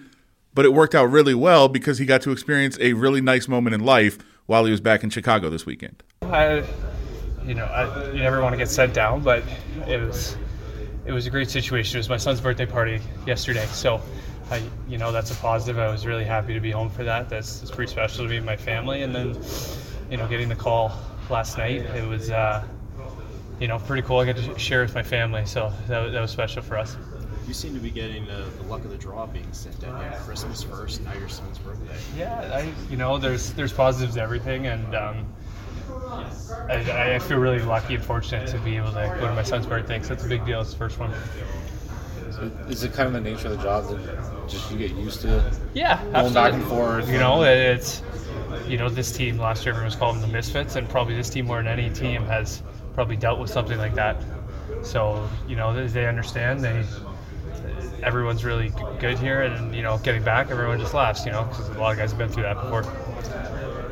but 0.57 0.65
it 0.65 0.73
worked 0.73 0.95
out 0.95 1.11
really 1.11 1.35
well 1.35 1.67
because 1.67 1.99
he 1.99 2.05
got 2.07 2.19
to 2.19 2.31
experience 2.31 2.79
a 2.81 2.93
really 2.93 3.21
nice 3.21 3.47
moment 3.47 3.75
in 3.75 3.79
life 3.79 4.17
while 4.47 4.65
he 4.65 4.71
was 4.71 4.81
back 4.81 5.03
in 5.03 5.09
Chicago 5.11 5.51
this 5.51 5.67
weekend. 5.67 6.01
I, 6.23 6.63
you 7.45 7.53
know, 7.53 7.65
I, 7.65 8.07
you 8.07 8.23
never 8.23 8.41
want 8.41 8.53
to 8.53 8.57
get 8.57 8.67
sent 8.67 8.91
down, 8.95 9.21
but 9.21 9.43
it 9.85 10.01
was 10.01 10.35
it 11.05 11.11
was 11.11 11.27
a 11.27 11.29
great 11.29 11.51
situation. 11.51 11.97
It 11.97 11.99
was 11.99 12.09
my 12.09 12.17
son's 12.17 12.41
birthday 12.41 12.65
party 12.65 12.99
yesterday, 13.27 13.67
so 13.67 14.01
I, 14.49 14.63
you 14.89 14.97
know, 14.97 15.11
that's 15.11 15.29
a 15.29 15.35
positive. 15.35 15.77
I 15.77 15.91
was 15.91 16.07
really 16.07 16.25
happy 16.25 16.55
to 16.55 16.59
be 16.59 16.71
home 16.71 16.89
for 16.89 17.03
that. 17.03 17.29
That's, 17.29 17.69
pretty 17.69 17.91
special 17.91 18.25
to 18.25 18.29
me 18.31 18.37
and 18.37 18.45
my 18.45 18.57
family. 18.57 19.03
And 19.03 19.13
then, 19.13 19.39
you 20.09 20.17
know, 20.17 20.27
getting 20.27 20.49
the 20.49 20.55
call 20.55 20.91
last 21.29 21.59
night, 21.59 21.81
it 21.81 22.07
was, 22.07 22.31
uh, 22.31 22.65
you 23.59 23.67
know, 23.67 23.77
pretty 23.77 24.01
cool. 24.01 24.17
I 24.17 24.25
got 24.25 24.37
to 24.37 24.57
share 24.57 24.81
with 24.81 24.95
my 24.95 25.03
family, 25.03 25.45
so 25.45 25.71
that, 25.87 26.13
that 26.13 26.19
was 26.19 26.31
special 26.31 26.63
for 26.63 26.79
us. 26.79 26.97
You 27.47 27.53
seem 27.53 27.73
to 27.75 27.79
be 27.79 27.91
getting 27.91 28.29
uh, 28.29 28.49
the 28.57 28.63
luck 28.63 28.83
of 28.83 28.91
the 28.91 28.97
draw 28.97 29.25
being 29.25 29.51
sent 29.53 29.79
down. 29.79 30.03
You 30.03 30.17
Christmas 30.19 30.63
first, 30.63 31.01
now 31.03 31.13
your 31.13 31.29
son's 31.29 31.57
birthday. 31.59 31.97
Yeah, 32.17 32.51
I, 32.53 32.73
you 32.89 32.97
know, 32.97 33.17
there's 33.17 33.53
there's 33.53 33.71
positives 33.71 34.15
to 34.15 34.21
everything, 34.21 34.67
and 34.67 34.93
um, 34.93 35.25
I, 36.69 37.15
I 37.15 37.19
feel 37.19 37.37
really 37.37 37.61
lucky 37.61 37.95
and 37.95 38.03
fortunate 38.03 38.47
to 38.49 38.59
be 38.59 38.75
able 38.75 38.91
to 38.91 39.17
go 39.19 39.27
to 39.27 39.33
my 39.33 39.43
son's 39.43 39.65
birthday. 39.65 39.97
Cause 39.97 40.09
that's 40.09 40.25
a 40.25 40.27
big 40.27 40.45
deal. 40.45 40.59
It's 40.59 40.71
the 40.71 40.77
first 40.77 40.99
one. 40.99 41.11
Is 42.69 42.83
it 42.83 42.93
kind 42.93 43.07
of 43.07 43.13
the 43.13 43.21
nature 43.21 43.47
of 43.47 43.57
the 43.57 43.63
job 43.63 43.87
that 43.87 44.49
just 44.49 44.69
you 44.69 44.77
get 44.77 44.91
used 44.91 45.21
to 45.21 45.51
Yeah, 45.73 46.03
going 46.11 46.33
back 46.33 46.53
and 46.53 46.63
forth? 46.65 47.09
You 47.09 47.17
know, 47.17 47.43
it's 47.43 48.03
you 48.67 48.77
know 48.77 48.89
this 48.89 49.11
team 49.15 49.37
last 49.37 49.65
year 49.65 49.71
everyone 49.71 49.85
was 49.85 49.95
called 49.95 50.21
the 50.21 50.27
misfits, 50.27 50.75
and 50.75 50.87
probably 50.89 51.15
this 51.15 51.29
team 51.29 51.45
more 51.45 51.63
than 51.63 51.67
any 51.67 51.89
team 51.89 52.23
has 52.23 52.61
probably 52.93 53.15
dealt 53.15 53.39
with 53.39 53.49
something 53.49 53.77
like 53.77 53.95
that. 53.95 54.21
So 54.83 55.29
you 55.47 55.55
know 55.55 55.73
they, 55.73 55.87
they 55.87 56.07
understand. 56.07 56.59
They 56.59 56.83
everyone's 58.03 58.43
really 58.45 58.69
g- 58.69 58.75
good 58.99 59.17
here, 59.19 59.41
and 59.41 59.73
you 59.75 59.81
know 59.81 59.97
getting 59.99 60.23
back, 60.23 60.51
everyone 60.51 60.79
just 60.79 60.93
laughs. 60.93 61.25
You 61.25 61.31
know, 61.31 61.43
because 61.45 61.67
a 61.69 61.73
lot 61.79 61.91
of 61.91 61.97
guys 61.97 62.11
have 62.11 62.17
been 62.17 62.29
through 62.29 62.43
that 62.43 62.55
before. 62.61 62.83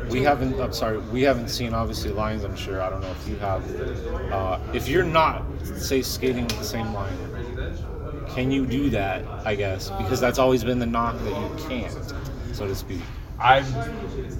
we 0.09 0.21
haven't. 0.23 0.59
I'm 0.59 0.73
sorry, 0.73 0.99
we 0.99 1.21
haven't 1.23 1.49
seen 1.49 1.73
obviously 1.73 2.11
lines. 2.11 2.43
I'm 2.43 2.55
sure. 2.55 2.81
I 2.81 2.89
don't 2.89 3.01
know 3.01 3.11
if 3.11 3.27
you 3.27 3.35
have. 3.37 3.63
Uh, 4.31 4.59
if 4.73 4.87
you're 4.87 5.03
not, 5.03 5.43
say, 5.63 6.01
skating 6.01 6.43
with 6.43 6.57
the 6.57 6.63
same 6.63 6.93
line, 6.93 7.17
can 8.29 8.51
you 8.51 8.65
do 8.65 8.89
that? 8.91 9.23
I 9.45 9.55
guess 9.55 9.89
because 9.91 10.19
that's 10.19 10.39
always 10.39 10.63
been 10.63 10.79
the 10.79 10.85
knock 10.85 11.17
that 11.19 11.29
you 11.29 11.67
can't, 11.67 12.13
so 12.53 12.67
to 12.67 12.75
speak. 12.75 13.01
I'm 13.39 13.65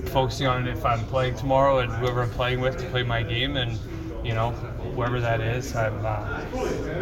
focusing 0.08 0.48
on 0.48 0.68
if 0.68 0.86
I'm 0.86 1.04
playing 1.08 1.36
tomorrow 1.36 1.80
and 1.80 1.92
whoever 1.92 2.22
I'm 2.22 2.30
playing 2.30 2.62
with 2.62 2.78
to 2.78 2.86
play 2.90 3.04
my 3.04 3.24
game, 3.24 3.58
and 3.58 3.78
you 4.26 4.34
know, 4.34 4.52
whoever 4.96 5.20
that 5.22 5.40
is, 5.40 5.76
I'm, 5.76 6.04
uh, 6.04 6.42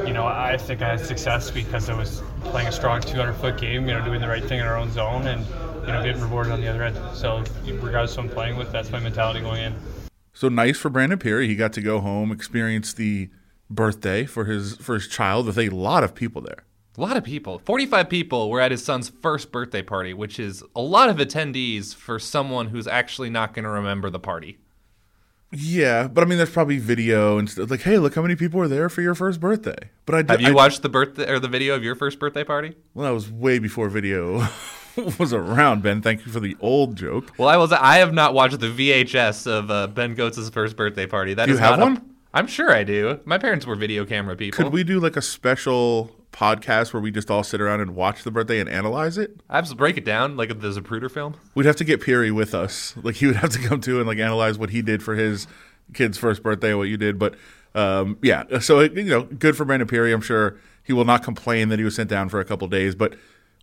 you 0.06 0.14
know, 0.14 0.26
I 0.26 0.58
think 0.58 0.82
I 0.82 0.90
had 0.90 1.00
success 1.00 1.50
because 1.50 1.90
I 1.90 1.98
was 1.98 2.22
playing 2.46 2.68
a 2.68 2.72
strong 2.72 3.00
200 3.02 3.34
foot 3.34 3.58
game, 3.58 3.88
you 3.88 3.94
know, 3.94 4.04
doing 4.04 4.20
the 4.20 4.28
right 4.28 4.44
thing 4.44 4.60
in 4.60 4.66
our 4.66 4.76
own 4.76 4.92
zone, 4.92 5.28
and 5.28 5.46
you 5.86 5.92
know, 5.94 6.04
getting 6.04 6.22
rewarded 6.22 6.52
on 6.52 6.62
the 6.62 6.68
other 6.68 6.84
end. 6.84 6.98
So, 7.16 7.44
regardless 7.66 8.12
of 8.12 8.26
who 8.26 8.30
I'm 8.30 8.36
playing 8.36 8.58
with, 8.58 8.72
that's 8.72 8.92
my 8.92 9.00
mentality 9.00 9.40
going 9.40 9.64
in. 9.64 9.76
So 10.34 10.50
nice 10.50 10.78
for 10.78 10.90
Brandon 10.90 11.20
Pirri. 11.20 11.48
He 11.48 11.56
got 11.56 11.74
to 11.74 11.82
go 11.82 12.00
home, 12.00 12.32
experience 12.32 12.94
the 12.94 13.30
birthday 13.70 14.26
for 14.26 14.46
his 14.46 14.76
for 14.78 14.96
his 14.96 15.08
child 15.08 15.46
with 15.46 15.58
a 15.58 15.70
lot 15.70 16.04
of 16.04 16.14
people 16.16 16.42
there. 16.42 16.66
A 16.98 17.02
lot 17.02 17.18
of 17.18 17.24
people. 17.24 17.60
45 17.60 18.08
people 18.08 18.50
were 18.52 18.62
at 18.62 18.70
his 18.70 18.84
son's 18.84 19.10
first 19.10 19.52
birthday 19.52 19.82
party, 19.82 20.14
which 20.14 20.40
is 20.40 20.64
a 20.76 20.82
lot 20.82 21.10
of 21.10 21.18
attendees 21.18 21.96
for 21.96 22.20
someone 22.20 22.68
who's 22.68 22.88
actually 22.88 23.32
not 23.32 23.54
going 23.54 23.64
to 23.64 23.70
remember 23.70 24.12
the 24.12 24.20
party. 24.20 24.60
Yeah, 25.54 26.08
but 26.08 26.24
I 26.24 26.28
mean, 26.28 26.38
there's 26.38 26.50
probably 26.50 26.80
video 26.80 27.38
and 27.38 27.50
stuff 27.50 27.70
like, 27.70 27.82
hey, 27.82 27.98
look 28.00 28.16
how 28.16 28.22
many 28.22 28.36
people 28.36 28.60
were 28.60 28.68
there 28.68 28.90
for 28.90 29.02
your 29.02 29.16
first 29.16 29.40
birthday. 29.40 29.78
But 30.06 30.16
I 30.30 30.34
Have 30.34 30.42
you 30.42 30.50
I, 30.50 30.52
watched 30.52 30.82
the 30.82 30.90
birthday 30.90 31.30
or 31.30 31.40
the 31.40 31.48
video 31.48 31.76
of 31.76 31.84
your 31.84 31.96
first 31.96 32.20
birthday 32.20 32.44
party? 32.44 32.76
Well, 32.94 33.06
that 33.08 33.14
was 33.14 33.32
way 33.32 33.60
before 33.60 33.90
video 33.90 34.48
was 35.20 35.32
around. 35.34 35.84
Ben, 35.84 36.02
thank 36.02 36.26
you 36.26 36.32
for 36.32 36.40
the 36.40 36.58
old 36.60 36.96
joke. 36.96 37.32
Well, 37.38 37.50
I 37.50 37.58
was. 37.58 37.72
I 37.72 37.98
have 37.98 38.14
not 38.14 38.34
watched 38.34 38.60
the 38.60 38.68
VHS 38.70 39.48
of 39.48 39.70
uh, 39.70 39.88
Ben 39.88 40.16
Gotz' 40.16 40.52
first 40.52 40.76
birthday 40.76 41.06
party. 41.06 41.34
That 41.34 41.46
Do 41.46 41.52
you 41.52 41.56
is 41.56 41.60
have 41.60 41.80
one? 41.80 42.14
I'm 42.34 42.48
sure 42.48 42.72
I 42.72 42.84
do. 42.84 43.20
My 43.26 43.38
parents 43.38 43.68
were 43.68 43.76
video 43.76 44.06
camera 44.06 44.36
people. 44.36 44.64
Could 44.64 44.74
we 44.74 44.84
do 44.84 45.00
like 45.00 45.16
a 45.16 45.22
special 45.22 46.10
podcast 46.34 46.92
where 46.92 47.02
we 47.02 47.12
just 47.12 47.32
all 47.32 47.44
sit 47.44 47.62
around 47.62 47.80
and 47.80 47.96
watch 47.96 48.24
the 48.24 48.32
birthday 48.32 48.60
and 48.60 48.70
analyze 48.70 49.18
it? 49.18 49.40
I 49.50 49.56
have 49.56 49.70
to 49.70 49.76
break 49.76 49.98
it 49.98 50.04
down 50.04 50.36
like 50.36 50.50
the 50.50 50.70
Zapruder 50.70 51.10
film. 51.10 51.36
We'd 51.56 51.66
have 51.66 51.78
to 51.78 51.86
get 51.86 52.02
Pirri 52.02 52.32
with 52.32 52.54
us. 52.54 52.96
Like 53.02 53.16
he 53.16 53.28
would 53.28 53.38
have 53.38 53.52
to 53.52 53.60
come 53.60 53.80
to 53.82 54.00
and 54.00 54.08
like 54.08 54.18
analyze 54.18 54.58
what 54.58 54.72
he 54.72 54.82
did 54.82 55.02
for 55.02 55.16
his 55.16 55.48
kid's 55.94 56.18
first 56.18 56.44
birthday 56.44 56.74
what 56.74 56.90
you 56.90 56.98
did. 56.98 57.18
But 57.18 57.36
um, 57.76 58.18
yeah, 58.22 58.60
so 58.60 58.82
you 58.82 59.04
know, 59.04 59.24
good 59.24 59.56
for 59.56 59.64
Brandon 59.66 59.88
Pirri. 59.88 60.14
I'm 60.14 60.22
sure 60.22 60.58
he 60.84 60.92
will 60.92 61.06
not 61.06 61.24
complain 61.24 61.70
that 61.70 61.80
he 61.80 61.86
was 61.86 61.96
sent 61.96 62.10
down 62.10 62.30
for 62.30 62.40
a 62.40 62.46
couple 62.46 62.68
days, 62.68 62.96
but 62.96 63.16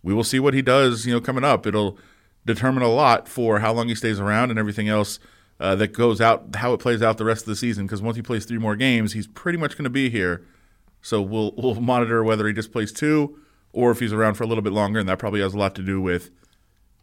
we 0.03 0.13
will 0.13 0.23
see 0.23 0.39
what 0.39 0.53
he 0.53 0.61
does. 0.61 1.05
You 1.05 1.13
know, 1.13 1.21
coming 1.21 1.43
up, 1.43 1.67
it'll 1.67 1.97
determine 2.45 2.83
a 2.83 2.89
lot 2.89 3.27
for 3.27 3.59
how 3.59 3.71
long 3.73 3.87
he 3.87 3.95
stays 3.95 4.19
around 4.19 4.49
and 4.49 4.57
everything 4.57 4.89
else. 4.89 5.19
Uh, 5.59 5.75
that 5.75 5.93
goes 5.93 6.19
out, 6.19 6.55
how 6.55 6.73
it 6.73 6.79
plays 6.79 7.03
out 7.03 7.19
the 7.19 7.23
rest 7.23 7.43
of 7.43 7.45
the 7.45 7.55
season. 7.55 7.85
Because 7.85 8.01
once 8.01 8.15
he 8.15 8.23
plays 8.23 8.45
three 8.45 8.57
more 8.57 8.75
games, 8.75 9.13
he's 9.13 9.27
pretty 9.27 9.59
much 9.59 9.77
going 9.77 9.83
to 9.83 9.91
be 9.91 10.09
here. 10.09 10.43
So 11.01 11.21
we'll 11.21 11.53
we'll 11.57 11.75
monitor 11.75 12.23
whether 12.23 12.47
he 12.47 12.53
just 12.53 12.71
plays 12.71 12.91
two 12.91 13.39
or 13.73 13.91
if 13.91 13.99
he's 13.99 14.13
around 14.13 14.35
for 14.35 14.43
a 14.43 14.47
little 14.47 14.61
bit 14.61 14.73
longer, 14.73 14.99
and 14.99 15.07
that 15.09 15.19
probably 15.19 15.41
has 15.41 15.53
a 15.53 15.57
lot 15.57 15.75
to 15.75 15.81
do 15.81 16.01
with 16.01 16.29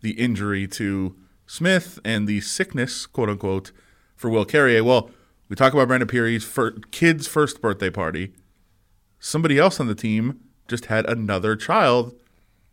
the 0.00 0.12
injury 0.12 0.66
to 0.68 1.16
Smith 1.46 1.98
and 2.04 2.28
the 2.28 2.40
sickness, 2.40 3.06
quote 3.06 3.28
unquote, 3.30 3.72
for 4.14 4.28
Will 4.30 4.44
Carrier. 4.44 4.84
Well, 4.84 5.10
we 5.48 5.56
talk 5.56 5.72
about 5.72 5.88
Brandon 5.88 6.06
Pirri's 6.08 6.44
fir- 6.44 6.76
kid's 6.90 7.26
first 7.26 7.60
birthday 7.62 7.90
party. 7.90 8.34
Somebody 9.18 9.58
else 9.58 9.80
on 9.80 9.86
the 9.86 9.94
team 9.94 10.40
just 10.68 10.86
had 10.86 11.06
another 11.06 11.56
child, 11.56 12.14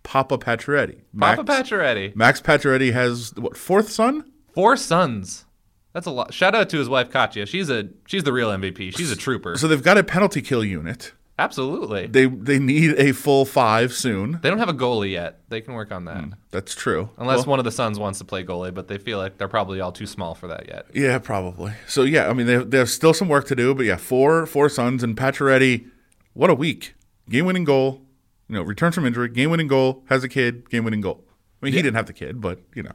Papa 0.04 0.38
Pacioretty. 0.38 1.02
Papa 1.18 1.44
Max, 1.44 1.70
Pacioretty. 1.70 2.16
Max 2.16 2.42
Pacioretty 2.42 2.92
has 2.94 3.34
what 3.36 3.58
fourth 3.58 3.90
son? 3.90 4.30
Four 4.54 4.76
sons. 4.78 5.46
That's 5.96 6.08
a 6.08 6.12
lot. 6.12 6.34
Shout 6.34 6.54
out 6.54 6.68
to 6.72 6.78
his 6.78 6.90
wife 6.90 7.10
Katya. 7.10 7.46
She's 7.46 7.70
a 7.70 7.88
she's 8.06 8.26
the 8.26 8.34
real 8.34 8.50
MVP. 8.50 8.98
She's 8.98 9.12
a 9.12 9.16
trooper. 9.16 9.56
So 9.58 9.70
they've 9.70 9.82
got 9.82 9.98
a 9.98 10.04
penalty 10.04 10.42
kill 10.42 10.62
unit. 10.62 11.14
Absolutely. 11.40 12.08
They, 12.08 12.26
They 12.26 12.60
need 12.60 12.96
a 12.98 13.14
full 13.14 13.46
five 13.46 13.94
soon. 13.94 14.40
They 14.42 14.50
don't 14.50 14.60
have 14.60 14.68
a 14.68 14.74
goalie 14.74 15.12
yet. 15.12 15.40
They 15.48 15.62
can 15.62 15.74
work 15.74 15.94
on 15.94 16.04
that. 16.06 16.18
Hmm. 16.18 16.30
That's 16.52 16.76
true. 16.76 17.12
Unless 17.18 17.40
Well- 17.40 17.46
one 17.52 17.60
of 17.60 17.66
the 17.66 17.72
sons 17.72 17.98
wants 17.98 18.20
to 18.20 18.26
play 18.26 18.44
goalie, 18.44 18.74
but 18.74 18.90
they 18.90 18.98
feel 18.98 19.20
like 19.20 19.38
they're 19.38 19.48
probably 19.48 19.80
all 19.80 19.94
too 19.94 20.06
small 20.06 20.34
for 20.36 20.48
that 20.48 20.68
yet. 20.68 20.86
Yeah, 20.94 21.18
probably. 21.20 21.72
So 21.88 22.04
yeah, 22.04 22.30
I 22.30 22.34
mean, 22.34 22.46
they 22.48 22.58
they 22.58 22.78
have 22.80 22.90
still 22.90 23.14
some 23.14 23.30
work 23.30 23.48
to 23.48 23.56
do, 23.56 23.74
but 23.74 23.86
yeah, 23.86 23.96
four 23.96 24.46
four 24.46 24.68
sons 24.68 25.02
and 25.02 25.16
Pacioretty. 25.16 25.90
What 26.34 26.50
a 26.50 26.56
week! 26.56 26.94
Game 27.30 27.46
winning 27.46 27.64
goal. 27.64 28.02
You 28.50 28.56
know, 28.56 28.64
returns 28.64 28.96
from 28.96 29.06
injury. 29.06 29.30
Game 29.30 29.50
winning 29.50 29.68
goal. 29.70 30.04
Has 30.10 30.26
a 30.26 30.30
kid. 30.30 30.70
Game 30.70 30.84
winning 30.84 31.00
goal. 31.02 31.24
I 31.62 31.66
mean, 31.66 31.74
he 31.74 31.82
didn't 31.82 31.96
have 31.96 32.06
the 32.06 32.14
kid, 32.14 32.42
but 32.42 32.60
you 32.76 32.84
know 32.84 32.92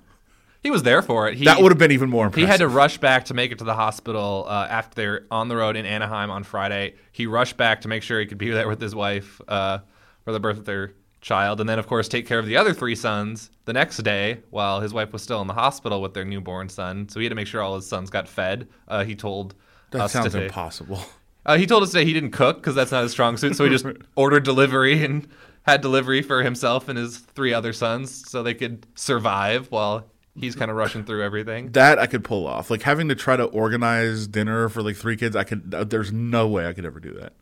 He 0.63 0.71
was 0.71 0.83
there 0.83 1.01
for 1.01 1.29
it. 1.29 1.37
He, 1.39 1.47
that 1.47 1.63
would 1.63 1.73
have 1.73 1.79
been 1.79 1.93
even 1.93 2.11
more 2.11 2.27
impressive. 2.27 2.47
He 2.47 2.51
had 2.51 2.59
to 2.59 2.69
rush 2.69 2.99
back 2.99 3.25
to 3.27 3.35
make 3.35 3.51
it 3.51 3.59
to 3.59 3.65
the 3.65 3.75
hospital 3.75 4.45
uh, 4.47 4.67
after 4.69 4.95
they're 4.95 5.27
on 5.31 5.49
the 5.49 5.57
road 5.57 5.75
in 5.75 5.87
Anaheim 5.87 6.31
on 6.31 6.45
Friday. 6.45 6.95
He 7.13 7.27
rushed 7.27 7.57
back 7.57 7.81
to 7.83 7.89
make 7.89 8.03
sure 8.03 8.21
he 8.21 8.27
could 8.27 8.39
be 8.39 8.51
there 8.51 8.69
with 8.69 8.81
his 8.81 8.95
wife 8.95 9.41
uh, 9.49 9.79
for 10.25 10.33
the 10.33 10.41
birth 10.41 10.59
of 10.59 10.67
their 10.67 10.93
child, 11.23 11.61
and 11.61 11.69
then 11.69 11.79
of 11.79 11.87
course 11.87 12.09
take 12.09 12.27
care 12.27 12.39
of 12.39 12.47
the 12.47 12.57
other 12.57 12.73
three 12.73 12.95
sons 12.95 13.51
the 13.65 13.73
next 13.73 13.99
day 13.99 14.41
while 14.51 14.81
his 14.81 14.93
wife 14.93 15.13
was 15.13 15.23
still 15.23 15.41
in 15.41 15.47
the 15.47 15.55
hospital 15.55 16.01
with 16.03 16.15
their 16.15 16.25
newborn 16.25 16.69
son. 16.69 17.09
So 17.09 17.21
he 17.21 17.25
had 17.25 17.31
to 17.31 17.35
make 17.37 17.47
sure 17.47 17.63
all 17.63 17.77
his 17.77 17.87
sons 17.87 18.11
got 18.11 18.29
fed. 18.29 18.69
Uh, 18.89 19.05
he 19.05 19.15
told 19.15 19.55
that 19.91 20.03
us 20.03 20.13
sounds 20.13 20.33
today. 20.33 20.47
impossible. 20.47 21.01
Uh, 21.47 21.57
he 21.57 21.65
told 21.65 21.83
us 21.83 21.91
today 21.91 22.05
he 22.05 22.13
didn't 22.13 22.33
cook 22.33 22.59
because 22.59 22.75
that's 22.75 22.93
not 22.93 23.03
his 23.03 23.13
strong 23.13 23.35
suit. 23.39 23.57
So 23.57 23.65
he 23.65 23.71
just 23.71 23.87
ordered 24.15 24.45
delivery 24.45 25.03
and 25.03 25.27
had 25.63 25.81
delivery 25.81 26.21
for 26.21 26.43
himself 26.43 26.87
and 26.87 26.99
his 26.99 27.17
three 27.17 27.55
other 27.55 27.73
sons 27.73 28.29
so 28.29 28.43
they 28.43 28.53
could 28.53 28.87
survive 28.95 29.71
while 29.71 30.11
he's 30.41 30.57
kind 30.57 30.71
of 30.71 30.77
rushing 30.77 31.05
through 31.05 31.23
everything. 31.23 31.73
That 31.73 31.99
I 31.99 32.07
could 32.07 32.25
pull 32.25 32.47
off. 32.47 32.71
Like 32.71 32.83
having 32.83 33.09
to 33.09 33.15
try 33.15 33.37
to 33.37 33.45
organize 33.45 34.27
dinner 34.27 34.69
for 34.69 34.83
like 34.83 34.97
three 34.97 35.17
kids. 35.17 35.37
I 35.37 35.45
could. 35.45 35.75
Uh, 35.75 35.85
there's 35.85 36.13
no 36.13 36.49
way 36.49 36.67
I 36.67 36.73
could 36.73 36.85
ever 36.85 37.01
do 37.01 37.13
that. 37.15 37.35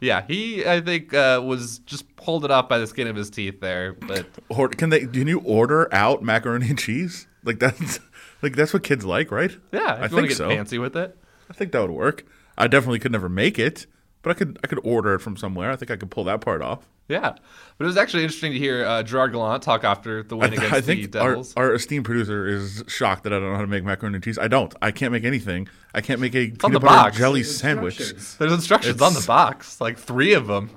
Yeah, 0.00 0.24
he 0.26 0.66
I 0.66 0.80
think 0.80 1.14
uh, 1.14 1.40
was 1.44 1.78
just 1.80 2.16
pulled 2.16 2.44
it 2.44 2.50
off 2.50 2.68
by 2.68 2.78
the 2.78 2.86
skin 2.86 3.06
of 3.06 3.16
his 3.16 3.30
teeth 3.30 3.60
there, 3.60 3.94
but 3.94 4.26
Or 4.48 4.68
can 4.68 4.90
they? 4.90 5.06
Can 5.06 5.26
you 5.26 5.40
order 5.40 5.92
out 5.94 6.22
macaroni 6.22 6.68
and 6.68 6.78
cheese? 6.78 7.26
Like 7.44 7.58
that's 7.58 8.00
like 8.42 8.56
that's 8.56 8.72
what 8.72 8.82
kids 8.82 9.04
like, 9.04 9.30
right? 9.30 9.56
yeah, 9.72 9.96
if 9.96 10.02
I 10.04 10.08
think 10.08 10.28
get 10.28 10.36
so. 10.36 10.48
fancy 10.48 10.78
with 10.78 10.96
it. 10.96 11.16
I 11.48 11.52
think 11.54 11.72
that 11.72 11.80
would 11.80 11.90
work. 11.90 12.26
I 12.58 12.66
definitely 12.66 12.98
could 12.98 13.12
never 13.12 13.28
make 13.28 13.58
it, 13.58 13.86
but 14.26 14.32
I 14.32 14.38
could 14.40 14.58
I 14.64 14.66
could 14.66 14.80
order 14.82 15.14
it 15.14 15.20
from 15.20 15.36
somewhere. 15.36 15.70
I 15.70 15.76
think 15.76 15.92
I 15.92 15.94
could 15.94 16.10
pull 16.10 16.24
that 16.24 16.40
part 16.40 16.60
off. 16.60 16.88
Yeah, 17.08 17.30
but 17.78 17.84
it 17.84 17.86
was 17.86 17.96
actually 17.96 18.24
interesting 18.24 18.50
to 18.54 18.58
hear 18.58 18.84
uh, 18.84 19.04
Gerard 19.04 19.30
Gallant 19.30 19.62
talk 19.62 19.84
after 19.84 20.24
the 20.24 20.36
win 20.36 20.50
I, 20.50 20.54
against 20.56 20.72
I 20.72 20.80
the 20.80 20.86
think 20.86 21.14
our, 21.14 21.28
Devils. 21.28 21.54
our 21.56 21.74
esteemed 21.74 22.06
producer 22.06 22.44
is 22.44 22.82
shocked 22.88 23.22
that 23.22 23.32
I 23.32 23.38
don't 23.38 23.50
know 23.50 23.54
how 23.54 23.60
to 23.60 23.68
make 23.68 23.84
macaroni 23.84 24.16
and 24.16 24.24
cheese. 24.24 24.36
I 24.36 24.48
don't. 24.48 24.74
I 24.82 24.90
can't 24.90 25.12
make 25.12 25.22
anything. 25.22 25.68
I 25.94 26.00
can't 26.00 26.20
make 26.20 26.34
a 26.34 26.46
on 26.46 26.56
peanut 26.56 26.72
the 26.72 26.80
butter 26.80 27.02
box. 27.04 27.16
jelly 27.16 27.44
sandwich. 27.44 27.98
There's 27.98 28.52
instructions 28.52 29.00
on 29.00 29.14
the 29.14 29.22
box, 29.24 29.80
like 29.80 29.96
three 29.96 30.32
of 30.32 30.48
them. 30.48 30.72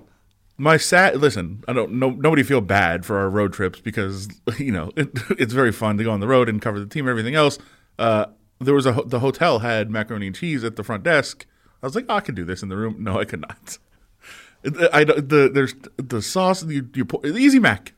My 0.59 0.77
sad 0.77 1.15
listen. 1.17 1.63
I 1.67 1.73
don't. 1.73 1.93
No, 1.93 2.11
nobody 2.11 2.43
feel 2.43 2.61
bad 2.61 3.03
for 3.03 3.17
our 3.17 3.31
road 3.31 3.51
trips 3.51 3.79
because 3.79 4.27
you 4.59 4.71
know 4.71 4.91
it, 4.95 5.09
it's 5.39 5.53
very 5.53 5.71
fun 5.71 5.97
to 5.97 6.03
go 6.03 6.11
on 6.11 6.19
the 6.19 6.27
road 6.27 6.49
and 6.49 6.61
cover 6.61 6.79
the 6.79 6.85
team. 6.85 7.05
and 7.05 7.09
Everything 7.09 7.33
else. 7.33 7.57
Uh, 7.97 8.27
there 8.59 8.75
was 8.75 8.85
a 8.85 9.01
the 9.07 9.21
hotel 9.21 9.57
had 9.57 9.89
macaroni 9.89 10.27
and 10.27 10.35
cheese 10.35 10.63
at 10.63 10.75
the 10.75 10.83
front 10.83 11.01
desk. 11.01 11.47
I 11.81 11.85
was 11.85 11.95
like, 11.95 12.05
oh, 12.09 12.15
I 12.15 12.21
can 12.21 12.35
do 12.35 12.43
this 12.45 12.61
in 12.63 12.69
the 12.69 12.75
room. 12.77 12.97
No, 12.99 13.19
I 13.19 13.25
could 13.25 13.41
not. 13.41 13.77
I, 14.93 15.05
the 15.05 15.49
there's 15.53 15.73
the 15.97 16.21
sauce. 16.21 16.63
You, 16.65 16.89
you 16.93 17.05
pour, 17.05 17.25
Easy 17.25 17.59
Mac. 17.59 17.93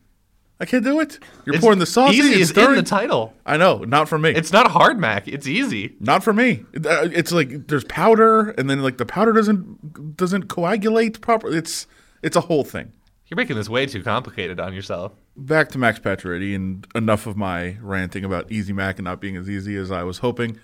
I 0.60 0.66
can't 0.66 0.84
do 0.84 1.00
it. 1.00 1.18
You're 1.44 1.56
It's 1.56 1.64
pouring 1.64 1.80
the 1.80 1.88
sauce. 1.88 2.14
Easy 2.14 2.34
in, 2.36 2.40
is 2.42 2.50
stirring. 2.50 2.78
in 2.78 2.84
the 2.84 2.90
title. 2.90 3.34
I 3.48 3.58
know, 3.58 3.80
not 3.80 4.08
for 4.08 4.20
me. 4.20 4.30
It's 4.30 4.52
not 4.54 4.68
a 4.68 4.70
hard 4.70 5.00
mac. 5.00 5.28
It's 5.28 5.48
easy. 5.48 5.96
Not 6.00 6.24
for 6.24 6.34
me. 6.34 6.64
Uh, 6.76 7.10
It's 7.12 7.32
like 7.32 7.66
there's 7.68 7.84
powder, 7.86 8.52
and 8.52 8.70
then 8.70 8.84
like 8.84 8.98
the 9.00 9.06
powder 9.08 9.34
doesn't 9.34 10.16
doesn't 10.18 10.50
coagulate 10.50 11.20
properly. 11.20 11.58
It's 11.58 11.88
it's 12.22 12.36
a 12.36 12.42
whole 12.42 12.64
thing. 12.64 12.92
You're 13.28 13.38
making 13.38 13.56
this 13.56 13.70
way 13.70 13.88
too 13.88 14.04
complicated 14.04 14.60
on 14.60 14.72
yourself. 14.76 15.14
Back 15.36 15.70
to 15.70 15.80
Max 15.80 15.98
Pacioretty, 15.98 16.54
and 16.54 16.86
enough 16.94 17.26
of 17.26 17.36
my 17.36 17.78
ranting 17.82 18.24
about 18.24 18.52
Easy 18.52 18.72
Mac 18.74 19.00
and 19.00 19.06
not 19.06 19.20
being 19.20 19.38
as 19.38 19.50
easy 19.50 19.76
as 19.78 19.90
I 19.90 20.04
was 20.04 20.20
hoping. 20.20 20.60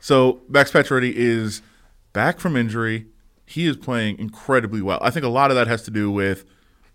So 0.00 0.40
Max 0.48 0.72
Pacioretty 0.72 1.12
is 1.14 1.62
back 2.12 2.40
from 2.40 2.56
injury. 2.56 3.06
He 3.46 3.66
is 3.66 3.76
playing 3.76 4.18
incredibly 4.18 4.80
well. 4.80 4.98
I 5.02 5.10
think 5.10 5.24
a 5.24 5.28
lot 5.28 5.50
of 5.50 5.56
that 5.56 5.66
has 5.66 5.82
to 5.82 5.90
do 5.90 6.10
with 6.10 6.44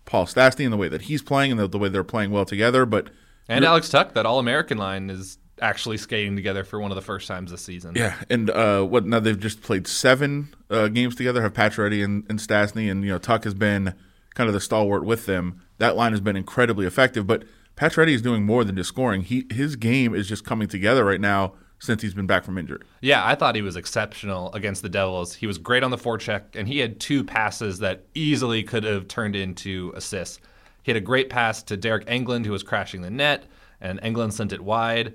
Paul 0.04 0.26
Stastny 0.26 0.64
and 0.64 0.72
the 0.72 0.76
way 0.76 0.88
that 0.88 1.02
he's 1.02 1.22
playing 1.22 1.50
and 1.50 1.60
the, 1.60 1.68
the 1.68 1.78
way 1.78 1.88
they're 1.88 2.04
playing 2.04 2.30
well 2.30 2.44
together. 2.44 2.86
But 2.86 3.10
And 3.48 3.64
Alex 3.64 3.90
Tuch, 3.90 4.14
that 4.14 4.24
All 4.24 4.38
American 4.38 4.78
line, 4.78 5.10
is 5.10 5.38
actually 5.60 5.96
skating 5.96 6.36
together 6.36 6.64
for 6.64 6.80
one 6.80 6.90
of 6.90 6.94
the 6.94 7.02
first 7.02 7.28
times 7.28 7.50
this 7.50 7.62
season. 7.62 7.94
Yeah, 7.94 8.14
and 8.30 8.50
uh, 8.50 8.82
what 8.84 9.06
now? 9.06 9.20
They've 9.20 9.38
just 9.38 9.62
played 9.62 9.86
seven 9.86 10.54
uh, 10.70 10.88
games 10.88 11.14
together. 11.14 11.42
Have 11.42 11.52
Pacioretty 11.52 12.02
and, 12.02 12.24
and 12.28 12.38
Stastny, 12.38 12.90
and 12.90 13.04
you 13.04 13.10
know 13.10 13.18
Tuch 13.18 13.44
has 13.44 13.54
been 13.54 13.94
kind 14.34 14.48
of 14.48 14.54
the 14.54 14.60
stalwart 14.60 15.04
with 15.04 15.26
them. 15.26 15.60
That 15.78 15.96
line 15.96 16.12
has 16.12 16.20
been 16.20 16.36
incredibly 16.36 16.86
effective. 16.86 17.26
But 17.26 17.44
Pacioretty 17.76 18.14
is 18.14 18.22
doing 18.22 18.44
more 18.44 18.64
than 18.64 18.76
just 18.76 18.88
scoring. 18.88 19.22
He 19.22 19.46
his 19.50 19.76
game 19.76 20.14
is 20.14 20.28
just 20.28 20.44
coming 20.44 20.68
together 20.68 21.04
right 21.04 21.20
now 21.20 21.54
since 21.78 22.02
he's 22.02 22.14
been 22.14 22.26
back 22.26 22.44
from 22.44 22.58
injury. 22.58 22.80
Yeah, 23.00 23.24
I 23.24 23.34
thought 23.34 23.54
he 23.54 23.62
was 23.62 23.76
exceptional 23.76 24.52
against 24.52 24.82
the 24.82 24.88
Devils. 24.88 25.34
He 25.34 25.46
was 25.46 25.58
great 25.58 25.82
on 25.82 25.90
the 25.90 25.98
forecheck, 25.98 26.54
and 26.54 26.66
he 26.66 26.78
had 26.78 26.98
two 27.00 27.22
passes 27.22 27.78
that 27.80 28.04
easily 28.14 28.62
could 28.62 28.84
have 28.84 29.08
turned 29.08 29.36
into 29.36 29.92
assists. 29.94 30.40
He 30.82 30.90
had 30.90 30.96
a 30.96 31.04
great 31.04 31.28
pass 31.28 31.62
to 31.64 31.76
Deryk 31.76 32.04
Engelland, 32.06 32.46
who 32.46 32.52
was 32.52 32.62
crashing 32.62 33.02
the 33.02 33.10
net, 33.10 33.44
and 33.80 34.00
England 34.02 34.32
sent 34.34 34.52
it 34.52 34.60
wide, 34.60 35.14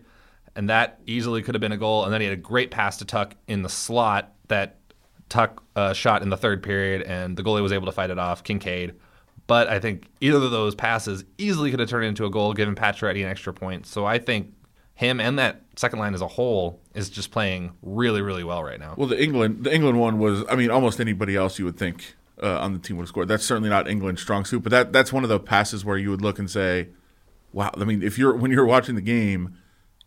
and 0.56 0.70
that 0.70 1.00
easily 1.06 1.42
could 1.42 1.56
have 1.56 1.62
been 1.62 1.72
a 1.72 1.78
goal. 1.78 2.04
And 2.04 2.14
then 2.14 2.22
he 2.22 2.28
had 2.28 2.38
a 2.38 2.42
great 2.42 2.72
pass 2.72 2.98
to 2.98 3.06
Tuch 3.06 3.34
in 3.48 3.64
the 3.64 3.70
slot 3.70 4.34
that 4.50 4.78
Tuch 5.30 5.62
uh, 5.76 5.94
shot 5.94 6.22
in 6.22 6.30
the 6.30 6.38
third 6.38 6.62
period, 6.62 7.04
and 7.04 7.38
the 7.38 7.44
goalie 7.44 7.64
was 7.64 7.72
able 7.72 7.86
to 7.86 7.92
fight 7.92 8.10
it 8.10 8.20
off, 8.20 8.44
Kinkaid. 8.44 8.94
But 9.48 9.68
I 9.68 9.80
think 9.80 10.08
either 10.20 10.38
of 10.38 10.52
those 10.52 10.76
passes 10.76 11.24
easily 11.38 11.72
could 11.72 11.80
have 11.80 11.90
turned 11.90 12.06
into 12.06 12.26
a 12.26 12.30
goal, 12.30 12.54
giving 12.54 12.76
Pacioretty 12.76 13.24
an 13.24 13.30
extra 13.30 13.54
point. 13.54 13.86
So 13.86 14.06
I 14.06 14.20
think 14.20 14.54
him 14.96 15.20
and 15.20 15.40
that 15.40 15.62
second 15.76 16.00
line 16.00 16.14
as 16.14 16.22
a 16.22 16.28
whole 16.28 16.80
is 16.94 17.10
just 17.10 17.32
playing 17.32 17.72
really, 17.82 18.22
really 18.22 18.44
well 18.44 18.64
right 18.64 18.80
now. 18.80 18.94
Well, 18.98 19.08
the 19.08 19.16
Engelland 19.16 19.64
the 19.64 19.70
Engelland 19.70 19.98
one 19.98 20.20
was. 20.20 20.44
I 20.50 20.56
mean, 20.56 20.70
almost 20.70 21.00
anybody 21.00 21.36
else 21.36 21.58
you 21.58 21.66
would 21.66 21.78
think 21.78 22.16
uh, 22.42 22.60
on 22.60 22.74
the 22.74 22.80
team 22.80 22.98
would 22.98 23.04
have 23.04 23.10
scored. 23.10 23.28
That's 23.28 23.46
certainly 23.46 23.70
not 23.70 23.88
Engelland's 23.88 24.22
strong 24.22 24.46
suit, 24.46 24.64
but 24.64 24.72
that 24.72 24.94
that's 24.94 25.12
one 25.12 25.24
of 25.24 25.30
the 25.30 25.40
passes 25.40 25.84
where 25.84 25.98
you 25.98 26.10
would 26.10 26.22
look 26.22 26.40
and 26.40 26.50
say, 26.50 26.90
"Wow." 27.54 27.72
I 27.76 27.84
mean, 27.84 28.04
if 28.04 28.18
you're 28.18 28.36
when 28.36 28.52
you're 28.52 28.66
watching 28.66 28.96
the 28.96 29.02
game, 29.02 29.58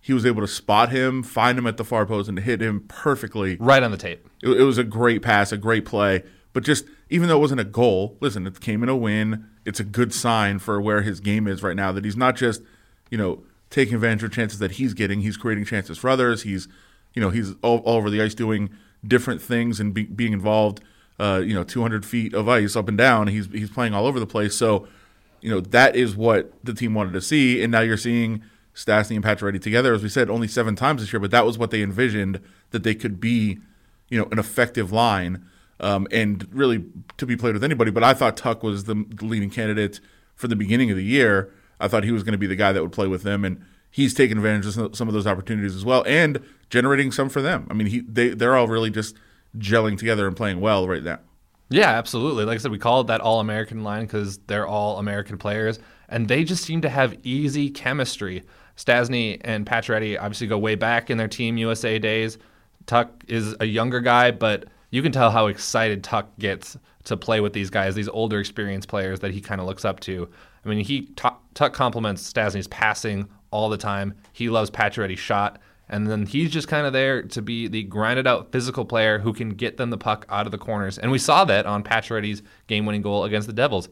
he 0.00 0.12
was 0.12 0.26
able 0.26 0.42
to 0.42 0.48
spot 0.48 0.90
him, 0.90 1.22
find 1.22 1.58
him 1.58 1.66
at 1.66 1.76
the 1.76 1.84
far 1.84 2.06
post, 2.06 2.28
and 2.28 2.38
hit 2.38 2.60
him 2.60 2.84
perfectly. 2.88 3.56
Right 3.58 3.82
on 3.82 3.90
the 3.90 3.96
tape. 3.96 4.28
It, 4.42 4.60
it 4.60 4.64
was 4.64 4.78
a 4.78 4.84
great 4.84 5.22
pass, 5.22 5.50
a 5.50 5.56
great 5.56 5.84
play. 5.84 6.22
But 6.52 6.62
just 6.62 6.84
even 7.10 7.28
though 7.28 7.36
it 7.36 7.40
wasn't 7.40 7.60
a 7.60 7.64
goal, 7.64 8.16
listen, 8.20 8.46
it 8.46 8.60
came 8.60 8.82
in 8.82 8.88
a 8.88 8.96
win. 8.96 9.46
It's 9.64 9.80
a 9.80 9.84
good 9.84 10.12
sign 10.12 10.58
for 10.58 10.80
where 10.80 11.02
his 11.02 11.20
game 11.20 11.46
is 11.46 11.62
right 11.62 11.74
now 11.74 11.90
that 11.92 12.04
he's 12.04 12.16
not 12.16 12.36
just, 12.36 12.62
you 13.10 13.18
know, 13.18 13.44
taking 13.70 13.94
advantage 13.94 14.22
of 14.22 14.32
chances 14.32 14.58
that 14.58 14.72
he's 14.72 14.94
getting. 14.94 15.20
He's 15.20 15.36
creating 15.36 15.64
chances 15.64 15.98
for 15.98 16.08
others. 16.08 16.42
He's, 16.42 16.68
you 17.14 17.22
know, 17.22 17.30
he's 17.30 17.54
all, 17.62 17.78
all 17.78 17.96
over 17.96 18.10
the 18.10 18.22
ice 18.22 18.34
doing 18.34 18.70
different 19.06 19.42
things 19.42 19.80
and 19.80 19.92
be, 19.92 20.04
being 20.04 20.32
involved. 20.32 20.80
Uh, 21.18 21.40
you 21.44 21.54
know, 21.54 21.62
200 21.62 22.04
feet 22.04 22.34
of 22.34 22.48
ice 22.48 22.74
up 22.74 22.88
and 22.88 22.98
down. 22.98 23.28
He's 23.28 23.46
he's 23.46 23.70
playing 23.70 23.94
all 23.94 24.06
over 24.06 24.18
the 24.18 24.26
place. 24.26 24.56
So, 24.56 24.88
you 25.40 25.50
know, 25.50 25.60
that 25.60 25.94
is 25.94 26.16
what 26.16 26.52
the 26.64 26.74
team 26.74 26.94
wanted 26.94 27.12
to 27.12 27.20
see. 27.20 27.62
And 27.62 27.70
now 27.70 27.80
you're 27.80 27.96
seeing 27.96 28.42
Stastny 28.74 29.14
and 29.14 29.24
Pacioretty 29.24 29.60
together, 29.62 29.94
as 29.94 30.02
we 30.02 30.08
said, 30.08 30.28
only 30.28 30.48
seven 30.48 30.74
times 30.74 31.02
this 31.02 31.12
year. 31.12 31.20
But 31.20 31.30
that 31.30 31.46
was 31.46 31.56
what 31.56 31.70
they 31.70 31.82
envisioned 31.82 32.40
that 32.70 32.82
they 32.82 32.94
could 32.96 33.20
be, 33.20 33.58
you 34.08 34.18
know, 34.18 34.26
an 34.32 34.40
effective 34.40 34.90
line 34.90 35.44
um, 35.80 36.08
and 36.10 36.48
really 36.52 36.84
to 37.16 37.26
be 37.26 37.36
played 37.36 37.54
with 37.54 37.64
anybody. 37.64 37.90
But 37.90 38.02
I 38.02 38.14
thought 38.14 38.36
Tuch 38.36 38.62
was 38.62 38.84
the, 38.84 39.04
the 39.08 39.24
leading 39.24 39.50
candidate 39.50 40.00
for 40.34 40.48
the 40.48 40.56
beginning 40.56 40.90
of 40.90 40.96
the 40.96 41.04
year. 41.04 41.52
I 41.80 41.88
thought 41.88 42.04
he 42.04 42.12
was 42.12 42.22
going 42.22 42.32
to 42.32 42.38
be 42.38 42.46
the 42.46 42.56
guy 42.56 42.72
that 42.72 42.82
would 42.82 42.92
play 42.92 43.06
with 43.06 43.22
them, 43.22 43.44
and 43.44 43.64
he's 43.90 44.14
taken 44.14 44.38
advantage 44.38 44.66
of 44.76 44.96
some 44.96 45.08
of 45.08 45.14
those 45.14 45.26
opportunities 45.26 45.76
as 45.76 45.84
well, 45.84 46.04
and 46.06 46.40
generating 46.70 47.12
some 47.12 47.28
for 47.28 47.42
them. 47.42 47.66
I 47.70 47.74
mean, 47.74 47.86
he 47.86 48.00
they 48.00 48.30
they're 48.30 48.56
all 48.56 48.68
really 48.68 48.90
just 48.90 49.16
gelling 49.58 49.98
together 49.98 50.26
and 50.26 50.36
playing 50.36 50.60
well 50.60 50.88
right 50.88 51.02
now. 51.02 51.20
Yeah, 51.70 51.90
absolutely. 51.90 52.44
Like 52.44 52.56
I 52.56 52.58
said, 52.58 52.70
we 52.70 52.78
call 52.78 53.00
it 53.00 53.06
that 53.06 53.20
All 53.20 53.40
American 53.40 53.82
line 53.82 54.02
because 54.02 54.38
they're 54.46 54.66
all 54.66 54.98
American 54.98 55.38
players, 55.38 55.78
and 56.08 56.28
they 56.28 56.44
just 56.44 56.64
seem 56.64 56.80
to 56.82 56.88
have 56.88 57.16
easy 57.22 57.70
chemistry. 57.70 58.42
Stastny 58.76 59.40
and 59.42 59.64
Pacioretty 59.64 60.18
obviously 60.20 60.46
go 60.46 60.58
way 60.58 60.74
back 60.74 61.10
in 61.10 61.16
their 61.16 61.28
Team 61.28 61.56
USA 61.56 61.98
days. 61.98 62.38
Tuch 62.86 63.08
is 63.28 63.54
a 63.60 63.64
younger 63.64 64.00
guy, 64.00 64.30
but 64.30 64.66
you 64.90 65.02
can 65.02 65.12
tell 65.12 65.30
how 65.30 65.46
excited 65.46 66.04
Tuch 66.04 66.26
gets 66.38 66.76
to 67.04 67.16
play 67.16 67.40
with 67.40 67.52
these 67.52 67.70
guys, 67.70 67.94
these 67.94 68.08
older, 68.08 68.40
experienced 68.40 68.88
players 68.88 69.20
that 69.20 69.30
he 69.30 69.40
kind 69.40 69.60
of 69.60 69.66
looks 69.66 69.84
up 69.84 70.00
to. 70.00 70.28
I 70.64 70.68
mean, 70.68 70.84
he 70.84 71.02
Tuch 71.54 71.72
compliments 71.72 72.22
Stastny's 72.22 72.68
passing 72.68 73.28
all 73.50 73.68
the 73.68 73.76
time. 73.76 74.14
He 74.32 74.48
loves 74.48 74.70
Pacioretty's 74.70 75.18
shot. 75.18 75.60
And 75.88 76.06
then 76.06 76.26
he's 76.26 76.50
just 76.50 76.66
kind 76.66 76.86
of 76.86 76.92
there 76.92 77.22
to 77.22 77.42
be 77.42 77.68
the 77.68 77.82
grinded 77.82 78.26
out 78.26 78.50
physical 78.50 78.84
player 78.84 79.18
who 79.18 79.32
can 79.32 79.50
get 79.50 79.76
them 79.76 79.90
the 79.90 79.98
puck 79.98 80.26
out 80.30 80.46
of 80.46 80.52
the 80.52 80.58
corners. 80.58 80.98
And 80.98 81.10
we 81.10 81.18
saw 81.18 81.44
that 81.44 81.66
on 81.66 81.82
Pacioretty's 81.84 82.42
game 82.66 82.86
winning 82.86 83.02
goal 83.02 83.24
against 83.24 83.46
the 83.46 83.52
Devils. 83.52 83.88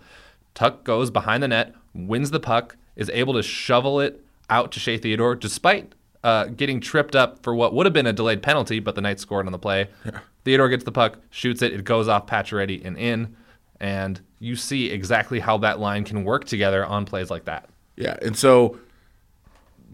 Tuch 0.54 0.84
goes 0.84 1.10
behind 1.10 1.42
the 1.42 1.48
net, 1.48 1.74
wins 1.94 2.30
the 2.30 2.40
puck, 2.40 2.76
is 2.96 3.10
able 3.10 3.34
to 3.34 3.42
shovel 3.42 4.00
it 4.00 4.24
out 4.48 4.72
to 4.72 4.80
Shea 4.80 4.98
Theodore 4.98 5.34
despite 5.34 5.94
uh, 6.24 6.46
getting 6.46 6.80
tripped 6.80 7.16
up 7.16 7.42
for 7.42 7.54
what 7.54 7.74
would 7.74 7.86
have 7.86 7.92
been 7.92 8.06
a 8.06 8.12
delayed 8.12 8.42
penalty, 8.42 8.80
but 8.80 8.94
the 8.94 9.00
Knights 9.00 9.22
scored 9.22 9.46
on 9.46 9.52
the 9.52 9.58
play. 9.58 9.88
Yeah. 10.04 10.20
Theodore 10.44 10.68
gets 10.68 10.84
the 10.84 10.92
puck, 10.92 11.18
shoots 11.30 11.62
it, 11.62 11.72
it 11.72 11.84
goes 11.84 12.08
off 12.08 12.26
Pacioretty 12.26 12.84
and 12.84 12.96
in. 12.96 13.36
And 13.82 14.18
you 14.38 14.56
see 14.56 14.90
exactly 14.90 15.40
how 15.40 15.58
that 15.58 15.80
line 15.80 16.04
can 16.04 16.24
work 16.24 16.46
together 16.46 16.86
on 16.86 17.04
plays 17.04 17.30
like 17.30 17.44
that. 17.44 17.68
Yeah. 17.96 18.16
And 18.22 18.36
so 18.36 18.78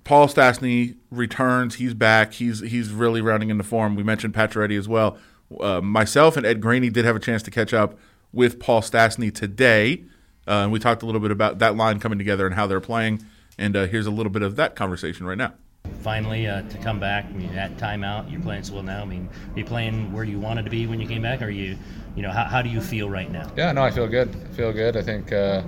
Paul 0.04 0.28
Stastny 0.28 0.97
returns. 1.11 1.75
He's 1.76 1.95
back. 1.95 2.35
He's 2.35 2.61
he's 2.61 2.92
really 2.92 3.21
rounding 3.21 3.50
into 3.50 3.64
form. 3.64 3.97
We 3.97 4.02
mentioned 4.02 4.35
Pacioretty 4.35 4.78
as 4.78 4.88
well. 4.88 5.18
Uh, 5.59 5.80
myself 5.80 6.37
and 6.37 6.47
Ed 6.47 6.61
Graney 6.61 6.90
did 6.90 7.04
have 7.04 7.16
a 7.16 7.18
chance 7.18 7.42
to 7.45 7.50
catch 7.50 7.75
up 7.75 7.99
with 8.33 8.61
Paul 8.61 8.83
Stastny 8.83 9.35
today, 9.35 10.04
uh, 10.47 10.62
and 10.62 10.73
we 10.73 10.78
talked 10.78 11.02
a 11.02 11.07
little 11.07 11.21
bit 11.21 11.30
about 11.30 11.59
that 11.59 11.76
line 11.76 11.99
coming 11.99 12.18
together 12.18 12.47
and 12.47 12.54
how 12.54 12.66
they're 12.66 12.80
playing. 12.80 13.25
And 13.59 13.76
uh, 13.76 13.87
here's 13.87 14.07
a 14.07 14.11
little 14.11 14.30
bit 14.30 14.42
of 14.42 14.57
that 14.57 14.76
conversation 14.76 15.26
right 15.26 15.38
now. 15.38 15.54
Finally, 16.02 16.47
uh, 16.47 16.62
to 16.62 16.78
come 16.78 17.00
back, 17.00 17.25
I 17.25 17.33
mean, 17.33 17.50
at 17.57 17.76
timeout, 17.76 18.30
you're 18.30 18.40
playing 18.40 18.62
so 18.62 18.75
well 18.75 18.83
now. 18.83 19.02
I 19.02 19.04
mean, 19.04 19.28
are 19.54 19.59
you 19.59 19.64
playing 19.64 20.12
where 20.12 20.25
you 20.25 20.38
wanted 20.38 20.64
to 20.64 20.71
be 20.71 20.87
when 20.87 21.00
you 21.00 21.09
came 21.09 21.23
back? 21.23 21.42
Or 21.42 21.47
are 21.47 21.50
you, 21.50 21.76
you 22.18 22.22
know, 22.22 22.32
how, 22.32 22.42
how 22.46 22.62
do 22.62 22.68
you 22.68 22.80
feel 22.80 23.08
right 23.08 23.30
now? 23.30 23.48
Yeah, 23.56 23.70
no, 23.70 23.84
I 23.84 23.92
feel 23.92 24.08
good. 24.08 24.28
I 24.28 24.54
feel 24.56 24.72
good. 24.72 24.96
I 24.96 25.02
think 25.02 25.32
uh, 25.32 25.62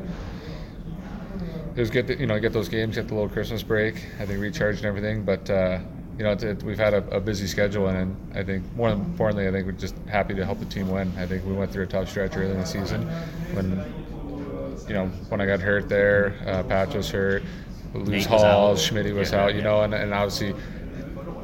it 1.76 1.80
was 1.80 1.90
good 1.90 2.08
to 2.08 2.18
you 2.18 2.26
know 2.26 2.40
get 2.40 2.52
those 2.52 2.68
games, 2.68 2.96
get 2.96 3.06
the 3.06 3.14
little 3.14 3.28
Christmas 3.28 3.62
break. 3.62 4.04
I 4.18 4.26
think 4.26 4.40
recharge 4.40 4.78
and 4.78 4.86
everything. 4.86 5.24
But 5.24 5.48
uh, 5.48 5.78
you 6.18 6.24
know, 6.24 6.32
it, 6.32 6.60
we've 6.64 6.76
had 6.76 6.92
a, 6.92 7.08
a, 7.16 7.20
busy 7.20 7.46
schedule, 7.46 7.86
and 7.86 8.16
I 8.34 8.42
think 8.42 8.64
more 8.74 8.88
importantly, 8.88 9.46
I 9.46 9.52
think 9.52 9.64
we're 9.64 9.72
just 9.78 9.94
happy 10.08 10.34
to 10.34 10.44
help 10.44 10.58
the 10.58 10.64
team 10.64 10.90
win. 10.90 11.12
I 11.16 11.24
think 11.24 11.46
we 11.46 11.52
went 11.52 11.70
through 11.70 11.84
a 11.84 11.86
tough 11.86 12.10
stretch 12.10 12.36
early 12.36 12.50
in 12.50 12.58
the 12.58 12.66
season 12.66 13.02
when 13.54 13.70
you 14.88 14.94
know 14.94 15.06
when 15.28 15.40
I 15.40 15.46
got 15.46 15.60
hurt 15.60 15.88
there, 15.88 16.34
uh, 16.46 16.64
Patch 16.64 16.96
was 16.96 17.08
hurt, 17.08 17.44
lose 17.94 18.26
Haula, 18.26 18.76
Schmidt 18.76 19.14
was 19.14 19.30
yeah, 19.30 19.44
out. 19.44 19.54
You 19.54 19.62
know, 19.62 19.82
and, 19.82 19.94
and 19.94 20.12
obviously 20.12 20.52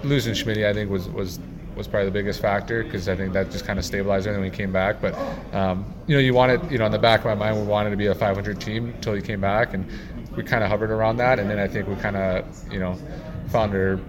losing 0.03 0.35
Schmidt, 0.35 0.59
I 0.59 0.75
think 0.75 0.91
was 0.91 1.09
was 1.09 1.39
was 1.77 1.87
probably 1.87 2.07
the 2.07 2.13
biggest 2.13 2.41
factor 2.41 2.83
because 2.83 3.09
I 3.09 3.15
think 3.15 3.33
that 3.35 3.51
just 3.51 3.67
kind 3.67 3.79
of 3.79 3.85
stabilized 3.85 4.27
everything 4.27 4.43
when 4.43 4.51
he 4.51 4.57
came 4.57 4.73
back. 4.73 5.01
But 5.01 5.15
um, 5.55 5.85
you 6.07 6.17
know, 6.17 6.21
you 6.21 6.33
wanted, 6.35 6.71
you 6.71 6.79
know, 6.79 6.87
in 6.87 6.93
the 6.93 6.99
back 6.99 7.21
of 7.21 7.27
my 7.27 7.35
mind, 7.35 7.61
we 7.61 7.67
wanted 7.67 7.91
to 7.91 7.97
be 7.97 8.07
a 8.07 8.15
500 8.15 8.61
team 8.61 8.87
until 8.87 9.15
he 9.15 9.21
came 9.21 9.41
back, 9.41 9.75
and 9.75 9.87
we 10.35 10.43
kind 10.43 10.65
of 10.65 10.71
hovered 10.71 10.91
around 10.91 11.19
that, 11.19 11.39
and 11.39 11.49
then 11.51 11.59
I 11.59 11.69
think 11.69 11.89
we 11.89 11.97
kind 11.97 12.17
of, 12.17 12.73
you 12.73 12.79
know, 12.79 12.99
found 13.49 13.75
our. 13.75 14.01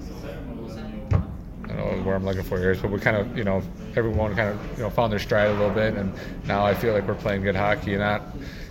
I 1.69 1.75
don't 1.75 1.97
know 1.97 2.03
where 2.03 2.15
I'm 2.15 2.23
looking 2.23 2.43
for 2.43 2.57
here, 2.57 2.75
but 2.75 2.89
we 2.89 2.99
kind 2.99 3.17
of, 3.17 3.37
you 3.37 3.43
know, 3.43 3.61
everyone 3.95 4.33
kind 4.35 4.49
of, 4.49 4.77
you 4.77 4.83
know, 4.83 4.89
found 4.89 5.11
their 5.11 5.19
stride 5.19 5.49
a 5.49 5.53
little 5.53 5.69
bit, 5.69 5.95
and 5.95 6.13
now 6.45 6.65
I 6.65 6.73
feel 6.73 6.93
like 6.93 7.05
we're 7.05 7.15
playing 7.15 7.43
good 7.43 7.57
hockey, 7.57 7.93
and 7.93 8.01
that, 8.01 8.21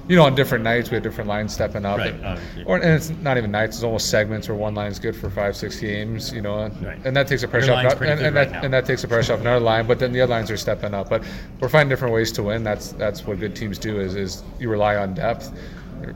you 0.08 0.16
know, 0.16 0.24
on 0.24 0.34
different 0.34 0.64
nights 0.64 0.90
we 0.90 0.94
have 0.94 1.02
different 1.02 1.28
lines 1.28 1.52
stepping 1.52 1.84
up, 1.84 1.98
right. 1.98 2.14
and, 2.14 2.24
uh, 2.24 2.38
or 2.66 2.76
and 2.76 2.90
it's 2.90 3.10
not 3.10 3.36
even 3.36 3.50
nights; 3.50 3.76
it's 3.76 3.84
almost 3.84 4.10
segments 4.10 4.48
where 4.48 4.56
one 4.56 4.74
line 4.74 4.90
is 4.90 4.98
good 4.98 5.16
for 5.16 5.30
five, 5.30 5.56
six 5.56 5.80
games, 5.80 6.32
you 6.32 6.40
know, 6.40 6.58
and, 6.58 6.84
right. 6.84 6.98
and 7.04 7.16
that 7.16 7.26
takes 7.26 7.42
the 7.42 7.48
pressure 7.48 7.72
Your 7.72 7.86
off, 7.86 8.00
and, 8.00 8.10
and, 8.10 8.20
and 8.20 8.36
right 8.36 8.50
that 8.50 8.64
and 8.64 8.72
that 8.72 8.86
takes 8.86 9.02
the 9.02 9.08
pressure 9.08 9.32
off 9.32 9.40
another 9.40 9.60
line, 9.60 9.86
but 9.86 9.98
then 9.98 10.12
the 10.12 10.20
other 10.20 10.32
lines 10.32 10.50
are 10.50 10.56
stepping 10.56 10.94
up, 10.94 11.08
but 11.08 11.24
we're 11.60 11.68
finding 11.68 11.88
different 11.88 12.14
ways 12.14 12.30
to 12.32 12.42
win. 12.42 12.62
That's 12.62 12.92
that's 12.92 13.26
what 13.26 13.40
good 13.40 13.56
teams 13.56 13.78
do 13.78 14.00
is 14.00 14.14
is 14.14 14.42
you 14.58 14.70
rely 14.70 14.96
on 14.96 15.14
depth 15.14 15.52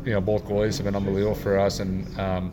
you 0.05 0.12
know, 0.12 0.20
both 0.20 0.44
goalies 0.44 0.76
have 0.76 0.85
been 0.85 0.96
unbelievable 0.96 1.35
for 1.35 1.59
us, 1.59 1.81
and 1.81 2.18
um, 2.18 2.53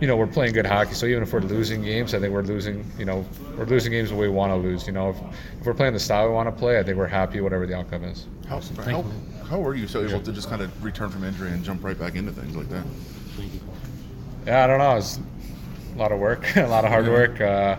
you 0.00 0.06
know, 0.06 0.16
we're 0.16 0.26
playing 0.26 0.52
good 0.52 0.66
hockey. 0.66 0.94
So 0.94 1.06
even 1.06 1.22
if 1.22 1.32
we're 1.32 1.40
losing 1.40 1.82
games, 1.82 2.14
I 2.14 2.20
think 2.20 2.32
we're 2.32 2.42
losing. 2.42 2.84
You 2.98 3.04
know, 3.04 3.24
we're 3.56 3.64
losing 3.64 3.92
games 3.92 4.10
the 4.10 4.16
way 4.16 4.28
we 4.28 4.34
want 4.34 4.52
to 4.52 4.56
lose. 4.56 4.86
You 4.86 4.92
know, 4.92 5.10
if, 5.10 5.16
if 5.60 5.66
we're 5.66 5.74
playing 5.74 5.94
the 5.94 6.00
style 6.00 6.28
we 6.28 6.34
want 6.34 6.48
to 6.48 6.52
play, 6.52 6.78
I 6.78 6.82
think 6.82 6.96
we're 6.96 7.06
happy 7.06 7.40
whatever 7.40 7.66
the 7.66 7.76
outcome 7.76 8.04
is. 8.04 8.26
How, 8.48 8.60
how, 9.48 9.58
were 9.58 9.74
you 9.74 9.86
so 9.86 10.04
able 10.04 10.20
to 10.20 10.32
just 10.32 10.48
kind 10.48 10.62
of 10.62 10.84
return 10.84 11.10
from 11.10 11.24
injury 11.24 11.50
and 11.50 11.64
jump 11.64 11.84
right 11.84 11.98
back 11.98 12.14
into 12.14 12.32
things 12.32 12.56
like 12.56 12.68
that? 12.68 12.84
Yeah, 14.46 14.64
I 14.64 14.66
don't 14.66 14.78
know. 14.78 14.96
It's 14.96 15.18
a 15.94 15.98
lot 15.98 16.12
of 16.12 16.18
work, 16.18 16.44
a 16.56 16.66
lot 16.66 16.84
of 16.84 16.90
hard 16.90 17.08
work. 17.08 17.40
Uh, 17.40 17.76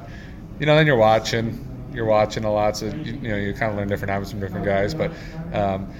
you 0.59 0.65
know, 0.65 0.75
then 0.75 0.85
you're 0.87 0.97
watching, 0.97 1.65
you're 1.93 2.05
watching 2.05 2.43
a 2.43 2.51
lot, 2.51 2.77
so 2.77 2.87
you, 2.87 3.13
you 3.13 3.29
know 3.29 3.37
you 3.37 3.53
kind 3.53 3.71
of 3.71 3.77
learn 3.77 3.87
different 3.87 4.11
habits 4.11 4.31
from 4.31 4.39
different 4.39 4.65
guys. 4.65 4.93
But 4.93 5.11
um, 5.53 5.91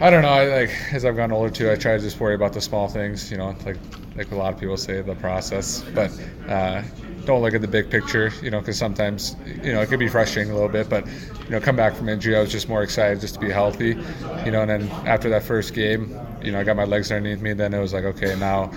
I 0.00 0.10
don't 0.10 0.22
know. 0.22 0.28
I, 0.28 0.62
like 0.62 0.70
as 0.92 1.04
I've 1.04 1.16
gotten 1.16 1.32
older 1.32 1.50
too, 1.50 1.70
I 1.70 1.76
try 1.76 1.96
to 1.96 2.02
just 2.02 2.18
worry 2.18 2.34
about 2.34 2.52
the 2.52 2.60
small 2.60 2.88
things. 2.88 3.30
You 3.30 3.38
know, 3.38 3.56
like 3.64 3.76
like 4.16 4.30
a 4.30 4.34
lot 4.34 4.52
of 4.52 4.60
people 4.60 4.76
say, 4.76 5.00
the 5.02 5.14
process. 5.16 5.82
But 5.94 6.10
uh, 6.48 6.82
don't 7.24 7.42
look 7.42 7.54
at 7.54 7.60
the 7.60 7.68
big 7.68 7.90
picture. 7.90 8.32
You 8.42 8.50
know, 8.50 8.60
because 8.60 8.78
sometimes 8.78 9.36
you 9.62 9.72
know 9.72 9.80
it 9.80 9.88
could 9.88 9.98
be 9.98 10.08
frustrating 10.08 10.50
a 10.50 10.54
little 10.54 10.68
bit. 10.68 10.88
But 10.88 11.06
you 11.06 11.50
know, 11.50 11.60
come 11.60 11.76
back 11.76 11.94
from 11.94 12.08
injury, 12.08 12.36
I 12.36 12.40
was 12.40 12.50
just 12.50 12.68
more 12.68 12.82
excited 12.82 13.20
just 13.20 13.34
to 13.34 13.40
be 13.40 13.50
healthy. 13.50 13.96
You 14.44 14.50
know, 14.50 14.62
and 14.62 14.70
then 14.70 14.90
after 15.06 15.28
that 15.30 15.42
first 15.42 15.74
game, 15.74 16.18
you 16.42 16.52
know, 16.52 16.60
I 16.60 16.64
got 16.64 16.76
my 16.76 16.84
legs 16.84 17.10
underneath 17.10 17.42
me. 17.42 17.52
Then 17.52 17.74
it 17.74 17.80
was 17.80 17.92
like, 17.92 18.04
okay, 18.04 18.36
now, 18.38 18.72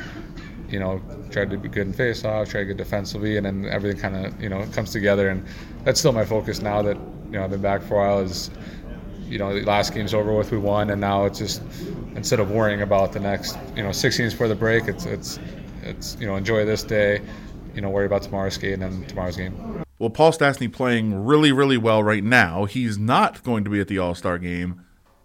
you 0.69 0.79
know, 0.79 1.01
try 1.31 1.45
to 1.45 1.57
be 1.57 1.69
good 1.69 1.87
in 1.87 1.93
face-off, 1.93 2.49
try 2.49 2.61
to 2.61 2.65
get 2.67 2.77
defensively, 2.77 3.37
and 3.37 3.45
then 3.45 3.65
everything 3.65 3.99
kind 3.99 4.25
of 4.25 4.41
you 4.41 4.49
know 4.49 4.65
comes 4.73 4.91
together. 4.91 5.29
And 5.29 5.45
that's 5.83 5.99
still 5.99 6.13
my 6.13 6.25
focus 6.25 6.61
now 6.61 6.81
that 6.81 6.97
you 7.25 7.33
know 7.33 7.43
I've 7.43 7.51
been 7.51 7.61
back 7.61 7.81
for 7.81 7.95
a 7.95 7.97
while. 7.97 8.19
Is 8.19 8.49
you 9.27 9.39
know, 9.39 9.53
the 9.53 9.65
last 9.65 9.93
game's 9.93 10.13
over 10.13 10.33
with, 10.33 10.51
we 10.51 10.57
won, 10.57 10.89
and 10.89 11.01
now 11.01 11.25
it's 11.25 11.39
just 11.39 11.61
instead 12.15 12.39
of 12.39 12.51
worrying 12.51 12.81
about 12.81 13.11
the 13.11 13.19
next, 13.19 13.57
you 13.75 13.83
know, 13.83 13.91
six 13.91 14.17
games 14.17 14.33
before 14.33 14.47
the 14.47 14.55
break, 14.55 14.87
it's 14.87 15.05
it's 15.05 15.39
it's 15.83 16.17
you 16.19 16.27
know, 16.27 16.35
enjoy 16.35 16.65
this 16.65 16.83
day, 16.83 17.21
you 17.75 17.81
know, 17.81 17.89
worry 17.89 18.05
about 18.05 18.21
tomorrow's 18.21 18.55
skate 18.55 18.73
and 18.73 18.81
then 18.81 19.05
tomorrow's 19.05 19.37
game. 19.37 19.83
Well, 19.99 20.09
Paul 20.09 20.31
Stastny 20.31 20.71
playing 20.71 21.25
really, 21.25 21.51
really 21.51 21.77
well 21.77 22.03
right 22.03 22.23
now. 22.23 22.65
He's 22.65 22.97
not 22.97 23.43
going 23.43 23.63
to 23.63 23.69
be 23.69 23.79
at 23.79 23.87
the 23.87 23.97
All 23.97 24.15
Star 24.15 24.37
game, 24.37 24.81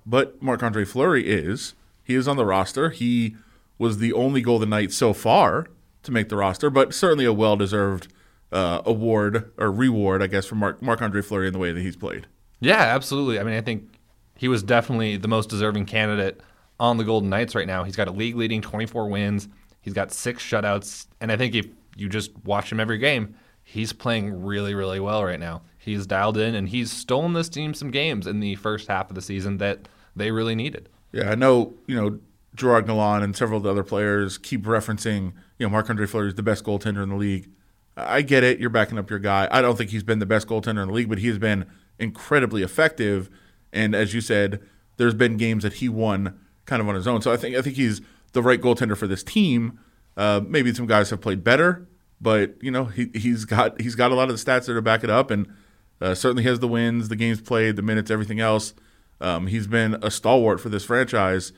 but 0.06 0.40
Marc 0.42 0.62
Andre 0.62 0.84
Fleury 0.84 1.26
is. 1.28 1.74
He 2.04 2.14
is 2.14 2.28
on 2.28 2.36
the 2.36 2.46
roster. 2.46 2.90
He 2.90 3.36
was 3.78 3.98
the 3.98 4.12
only 4.12 4.42
Golden 4.42 4.70
Knight 4.70 4.92
so 4.92 5.12
far 5.12 5.66
to 6.02 6.12
make 6.12 6.28
the 6.28 6.36
roster, 6.36 6.70
but 6.70 6.94
certainly 6.94 7.24
a 7.24 7.32
well 7.32 7.56
deserved 7.56 8.08
uh, 8.52 8.82
award 8.84 9.50
or 9.58 9.70
reward, 9.70 10.22
I 10.22 10.26
guess, 10.26 10.46
for 10.46 10.54
Marc 10.54 11.02
Andre 11.02 11.22
Fleury 11.22 11.46
in 11.48 11.52
the 11.52 11.58
way 11.58 11.72
that 11.72 11.80
he's 11.80 11.96
played. 11.96 12.26
Yeah, 12.60 12.80
absolutely. 12.80 13.38
I 13.38 13.42
mean, 13.42 13.54
I 13.54 13.60
think 13.60 13.88
he 14.36 14.48
was 14.48 14.62
definitely 14.62 15.16
the 15.16 15.28
most 15.28 15.48
deserving 15.48 15.86
candidate 15.86 16.40
on 16.78 16.96
the 16.96 17.04
Golden 17.04 17.30
Knights 17.30 17.54
right 17.54 17.66
now. 17.66 17.84
He's 17.84 17.96
got 17.96 18.08
a 18.08 18.12
league 18.12 18.36
leading 18.36 18.60
24 18.60 19.08
wins. 19.08 19.48
He's 19.80 19.94
got 19.94 20.12
six 20.12 20.42
shutouts. 20.42 21.06
And 21.20 21.32
I 21.32 21.36
think 21.36 21.54
if 21.54 21.66
you 22.00 22.08
just 22.08 22.30
watch 22.44 22.72
him 22.72 22.80
every 22.80 22.98
game, 22.98 23.34
he's 23.62 23.92
playing 23.92 24.44
really, 24.44 24.74
really 24.74 25.00
well 25.00 25.24
right 25.24 25.40
now. 25.40 25.62
He's 25.78 26.06
dialed 26.06 26.36
in 26.36 26.54
and 26.54 26.68
he's 26.68 26.92
stolen 26.92 27.32
this 27.32 27.48
team 27.48 27.74
some 27.74 27.90
games 27.90 28.26
in 28.26 28.40
the 28.40 28.54
first 28.56 28.88
half 28.88 29.08
of 29.08 29.14
the 29.14 29.22
season 29.22 29.58
that 29.58 29.88
they 30.16 30.30
really 30.30 30.54
needed. 30.54 30.88
Yeah, 31.12 31.30
I 31.30 31.34
know, 31.34 31.74
you 31.86 31.96
know, 31.96 32.18
Gerard 32.54 32.86
Gallant 32.86 33.24
and 33.24 33.36
several 33.36 33.58
of 33.58 33.62
the 33.62 33.70
other 33.70 33.84
players 33.84 34.38
keep 34.38 34.64
referencing, 34.64 35.32
you 35.58 35.66
know, 35.66 35.70
Marc 35.70 35.88
Andre 35.88 36.06
Fleury 36.06 36.28
is 36.28 36.34
the 36.34 36.42
best 36.42 36.64
goaltender 36.64 37.02
in 37.02 37.10
the 37.10 37.16
league. 37.16 37.48
I 37.96 38.22
get 38.22 38.44
it. 38.44 38.58
You're 38.58 38.70
backing 38.70 38.98
up 38.98 39.10
your 39.10 39.18
guy. 39.18 39.48
I 39.50 39.60
don't 39.60 39.76
think 39.76 39.90
he's 39.90 40.02
been 40.02 40.18
the 40.18 40.26
best 40.26 40.48
goaltender 40.48 40.82
in 40.82 40.88
the 40.88 40.94
league, 40.94 41.08
but 41.08 41.18
he 41.18 41.28
has 41.28 41.38
been 41.38 41.66
incredibly 41.98 42.62
effective. 42.62 43.30
And 43.72 43.94
as 43.94 44.14
you 44.14 44.20
said, 44.20 44.60
there's 44.96 45.14
been 45.14 45.36
games 45.36 45.62
that 45.62 45.74
he 45.74 45.88
won 45.88 46.38
kind 46.66 46.80
of 46.80 46.88
on 46.88 46.94
his 46.94 47.06
own. 47.06 47.22
So 47.22 47.32
I 47.32 47.36
think 47.36 47.56
I 47.56 47.62
think 47.62 47.76
he's 47.76 48.00
the 48.32 48.42
right 48.42 48.60
goaltender 48.60 48.96
for 48.96 49.06
this 49.06 49.22
team. 49.22 49.78
Uh, 50.16 50.40
maybe 50.46 50.72
some 50.74 50.86
guys 50.86 51.10
have 51.10 51.20
played 51.20 51.44
better, 51.44 51.88
but 52.20 52.62
you 52.62 52.70
know 52.70 52.84
he 52.84 53.10
he's 53.14 53.44
got 53.44 53.80
he's 53.80 53.94
got 53.94 54.10
a 54.10 54.14
lot 54.14 54.30
of 54.30 54.38
the 54.38 54.44
stats 54.44 54.66
there 54.66 54.74
to 54.74 54.82
back 54.82 55.04
it 55.04 55.10
up, 55.10 55.30
and 55.30 55.52
uh, 56.00 56.14
certainly 56.14 56.42
has 56.44 56.60
the 56.60 56.68
wins, 56.68 57.08
the 57.08 57.16
games 57.16 57.40
played, 57.40 57.76
the 57.76 57.82
minutes, 57.82 58.10
everything 58.10 58.40
else. 58.40 58.74
Um, 59.20 59.46
he's 59.48 59.66
been 59.66 59.98
a 60.02 60.10
stalwart 60.10 60.60
for 60.60 60.68
this 60.68 60.84
franchise, 60.84 61.52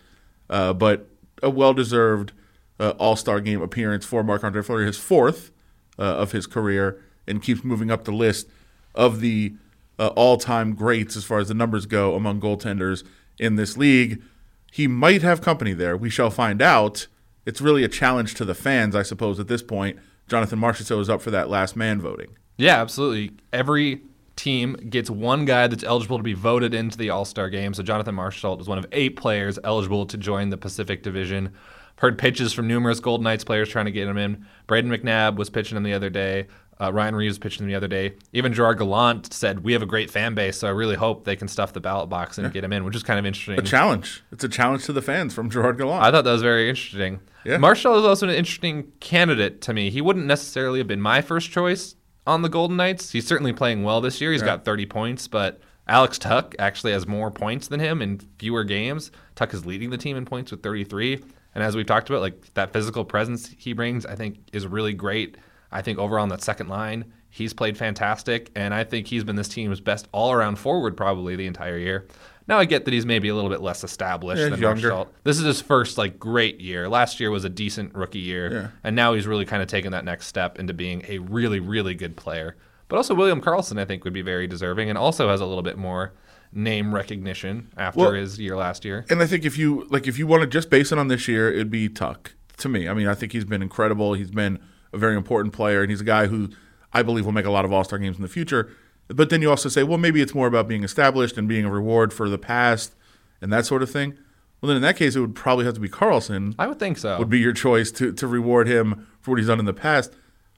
uh, 0.51 0.73
but 0.73 1.09
a 1.43 1.51
well 1.51 1.75
deserved 1.75 2.33
uh, 2.81 2.91
All 2.99 3.17
Star 3.17 3.41
game 3.41 3.63
appearance 3.63 4.05
for 4.05 4.23
Marc 4.23 4.45
Andre 4.45 4.63
Fleury, 4.63 4.87
his 4.87 4.99
fourth 4.99 5.51
uh, 5.99 6.03
of 6.03 6.33
his 6.33 6.47
career, 6.47 7.01
and 7.27 7.43
keeps 7.43 7.65
moving 7.65 7.91
up 7.91 8.05
the 8.05 8.13
list 8.13 8.49
of 8.95 9.21
the 9.21 9.55
uh, 9.99 10.09
all 10.09 10.37
time 10.37 10.75
greats 10.75 11.17
as 11.17 11.25
far 11.25 11.39
as 11.39 11.49
the 11.49 11.55
numbers 11.55 11.87
go 11.87 12.15
among 12.15 12.41
goaltenders 12.41 13.05
in 13.39 13.57
this 13.57 13.77
league. 13.77 14.23
He 14.71 14.87
might 14.87 15.23
have 15.23 15.41
company 15.43 15.75
there. 15.75 15.97
We 15.97 16.11
shall 16.11 16.31
find 16.31 16.63
out. 16.63 17.07
It's 17.45 17.61
really 17.61 17.85
a 17.85 17.89
challenge 17.89 18.35
to 18.37 18.45
the 18.45 18.55
fans, 18.55 18.95
I 18.95 19.03
suppose, 19.03 19.41
at 19.41 19.49
this 19.49 19.63
point. 19.63 19.99
Jonathan 20.33 20.59
Marchessault 20.59 20.99
is 20.99 21.11
up 21.11 21.21
for 21.21 21.31
that 21.31 21.51
last 21.51 21.77
man 21.77 22.01
voting. 22.01 22.29
Yeah, 22.57 22.81
absolutely. 22.81 23.33
Every 23.53 24.01
team 24.35 24.73
gets 24.89 25.11
one 25.11 25.45
guy 25.45 25.67
that's 25.67 25.85
eligible 25.85 26.17
to 26.17 26.23
be 26.23 26.33
voted 26.33 26.73
into 26.73 26.97
the 26.97 27.11
All 27.11 27.27
Star 27.27 27.51
game. 27.51 27.75
So 27.75 27.83
Jonathan 27.83 28.17
Marchessault 28.17 28.59
is 28.59 28.67
one 28.67 28.79
of 28.79 28.87
eight 28.93 29.15
players 29.15 29.59
eligible 29.63 30.07
to 30.07 30.17
join 30.17 30.49
the 30.49 30.57
Pacific 30.57 31.03
Division. 31.03 31.53
Heard 31.97 32.17
pitches 32.17 32.55
from 32.55 32.67
numerous 32.67 32.99
Golden 32.99 33.25
Knights 33.25 33.45
players 33.45 33.69
trying 33.69 33.85
to 33.85 33.93
get 33.93 34.09
him 34.09 34.17
in. 34.17 34.47
Brayden 34.67 34.87
McNabb 34.87 35.37
was 35.37 35.51
pitching 35.51 35.77
him 35.77 35.83
the 35.83 35.93
other 35.93 36.09
day. 36.09 36.47
Uh, 36.83 36.93
Ryan 36.93 37.15
Reaves 37.15 37.39
pitched 37.39 37.61
him 37.61 37.69
the 37.69 37.75
other 37.77 37.87
day. 37.87 38.15
Even 38.33 38.53
Gerard 38.53 38.79
Gallant 38.79 39.33
said, 39.33 39.63
"We 39.63 39.73
have 39.73 39.83
a 39.83 39.87
great 39.87 40.11
fan 40.11 40.35
base, 40.35 40.59
so 40.59 40.67
I 40.67 40.71
really 40.73 40.97
hope 40.97 41.25
they 41.25 41.37
can 41.37 41.47
stuff 41.47 41.73
the 41.73 41.81
ballot 41.81 42.09
box 42.09 42.39
and 42.39 42.53
get 42.53 42.65
him 42.65 42.73
in," 42.73 42.85
which 42.85 42.97
is 42.97 43.03
kind 43.05 43.21
of 43.21 43.25
interesting. 43.27 43.59
A 43.59 43.63
challenge. 43.63 44.23
It's 44.33 44.43
a 44.43 44.49
challenge 44.49 44.85
to 44.87 44.93
the 44.93 45.03
fans 45.03 45.33
from 45.33 45.49
Gerard 45.49 45.79
Gallant. 45.79 46.03
I 46.03 46.11
thought 46.11 46.25
that 46.25 46.33
was 46.33 46.43
very 46.43 46.69
interesting. 46.69 47.21
Yeah. 47.45 47.59
Marshall 47.59 47.99
is 47.99 48.05
also 48.05 48.29
an 48.29 48.35
interesting 48.35 48.91
candidate 49.01 49.61
to 49.63 49.73
me. 49.73 49.91
He 49.91 50.01
wouldn't 50.01 50.27
necessarily 50.27 50.79
have 50.81 50.89
been 50.89 51.01
my 51.01 51.21
first 51.21 51.51
choice 51.51 51.95
on 52.27 52.43
the 52.43 52.49
Golden 52.49 52.77
Knights. 52.77 53.13
He's 53.13 53.27
certainly 53.27 53.53
playing 53.53 53.85
well 53.85 54.01
this 54.01 54.21
year. 54.21 54.33
He's 54.33 54.41
Yeah. 54.43 54.47
got 54.47 54.65
30 54.65 54.87
points, 54.87 55.29
but 55.29 55.61
Alex 55.89 56.19
Tuch 56.19 56.55
actually 56.59 56.93
has 56.93 57.07
more 57.07 57.31
points 57.31 57.69
than 57.69 57.79
him 57.81 58.01
in 58.03 58.21
fewer 58.39 58.65
games. 58.65 59.11
Tuch 59.35 59.53
is 59.55 59.67
leading 59.67 59.91
the 59.91 59.99
team 59.99 60.17
in 60.17 60.25
points 60.25 60.51
with 60.51 60.63
33. 60.63 61.21
And 61.55 61.63
as 61.63 61.77
we've 61.77 61.87
talked 61.87 62.09
about, 62.09 62.23
like 62.23 62.55
that 62.55 62.73
physical 62.73 63.05
presence 63.05 63.55
he 63.59 63.73
brings, 63.73 64.07
I 64.07 64.15
think 64.15 64.39
is 64.53 64.67
really 64.67 64.95
great. 64.95 65.37
I 65.73 65.83
think 65.83 65.99
over 65.99 66.19
on 66.19 66.29
that 66.29 66.43
second 66.43 66.69
line, 66.69 67.13
he's 67.31 67.53
played 67.53 67.77
fantastic, 67.79 68.51
and 68.55 68.75
I 68.75 68.85
think 68.85 69.07
he's 69.07 69.25
been 69.25 69.37
this 69.37 69.49
team's 69.49 69.81
best 69.81 70.07
all-around 70.13 70.57
forward 70.57 70.97
probably 70.97 71.35
the 71.37 71.47
entire 71.47 71.79
year. 71.79 72.07
Now 72.49 72.59
I 72.59 72.65
get 72.65 72.85
that 72.85 72.93
he's 72.93 73.07
maybe 73.07 73.29
a 73.29 73.35
little 73.35 73.51
bit 73.51 73.63
less 73.63 73.85
established 73.85 74.43
Yeah, 74.43 74.49
than 74.51 74.61
younger. 74.61 75.05
This 75.25 75.39
is 75.39 75.45
his 75.45 75.61
first 75.61 75.97
like 75.97 76.19
great 76.19 76.61
year. 76.61 76.89
Last 76.89 77.21
year 77.21 77.31
was 77.31 77.45
a 77.45 77.49
decent 77.49 77.95
rookie 77.95 78.19
year, 78.19 78.53
Yeah. 78.53 78.67
and 78.85 78.97
now 78.97 79.15
he's 79.15 79.27
really 79.27 79.45
kind 79.45 79.63
of 79.63 79.69
taken 79.69 79.93
that 79.93 80.05
next 80.05 80.27
step 80.27 80.59
into 80.59 80.75
being 80.75 81.05
a 81.09 81.19
really, 81.19 81.61
really 81.61 81.95
good 81.95 82.17
player. 82.17 82.57
But 82.89 82.97
also 82.97 83.15
William 83.15 83.41
Karlsson, 83.41 83.81
I 83.81 83.85
think, 83.87 84.05
would 84.05 84.13
be 84.13 84.23
very 84.23 84.47
deserving, 84.47 84.89
and 84.91 84.99
also 84.99 85.29
has 85.29 85.41
a 85.41 85.47
little 85.47 85.63
bit 85.63 85.79
more 85.79 86.13
name 86.53 86.95
recognition 86.95 87.69
after 87.79 88.01
Well- 88.01 88.13
his 88.13 88.39
year 88.39 88.57
last 88.57 88.85
year. 88.85 89.07
And 89.09 89.23
I 89.23 89.27
think 89.27 89.47
if 89.47 89.57
you 89.57 89.87
like, 89.89 90.07
if 90.07 90.19
you 90.19 90.27
want 90.27 90.43
to 90.43 90.47
just 90.47 90.69
base 90.69 90.93
it 90.93 90.99
on 90.99 91.09
this 91.09 91.27
year, 91.29 91.51
it'd 91.51 91.71
be 91.71 91.89
Tuch 91.89 92.33
to 92.59 92.69
me. 92.69 92.89
I 92.89 92.93
mean, 92.93 93.07
I 93.07 93.15
think 93.15 93.33
he's 93.33 93.47
been 93.47 93.63
incredible. 93.63 94.13
He's 94.15 94.31
been 94.31 94.59
a 94.93 94.99
very 94.99 95.17
important 95.17 95.55
player, 95.55 95.83
and 95.83 95.91
he's 95.91 96.01
a 96.01 96.05
guy 96.05 96.27
who 96.27 96.51
I 96.93 97.03
believe 97.03 97.25
will 97.25 97.33
make 97.33 97.47
a 97.47 97.51
lot 97.51 97.65
of 97.65 97.73
All 97.73 97.85
Star 97.85 97.99
games 97.99 98.17
in 98.17 98.23
the 98.23 98.29
future. 98.29 98.71
But 99.09 99.31
then 99.31 99.43
you 99.43 99.51
also 99.51 99.69
say, 99.69 99.83
well, 99.83 99.99
maybe 99.99 100.23
it's 100.23 100.35
more 100.35 100.47
about 100.47 100.69
being 100.69 100.85
established 100.85 101.37
and 101.37 101.49
being 101.49 101.65
a 101.65 101.71
reward 101.71 102.13
for 102.13 102.29
the 102.29 102.39
past 102.39 102.95
and 103.41 103.53
that 103.53 103.67
sort 103.67 103.83
of 103.83 103.91
thing. 103.91 104.17
Well, 104.61 104.69
then 104.69 104.77
in 104.77 104.83
that 104.83 104.97
case, 104.97 105.17
it 105.17 105.21
would 105.21 105.35
probably 105.35 105.65
have 105.65 105.75
to 105.75 105.81
be 105.81 105.89
Carlson. 105.89 106.55
I 106.59 106.69
would 106.69 106.79
think 106.79 106.97
so. 106.99 107.19
Would 107.19 107.29
be 107.29 107.41
your 107.41 107.53
choice 107.53 107.91
to, 107.93 108.13
to 108.13 108.27
reward 108.27 108.69
him 108.69 109.09
for 109.21 109.33
what 109.33 109.39
he's 109.39 109.49
done 109.49 109.59
in 109.59 109.65
the 109.65 109.75
past. 109.75 110.15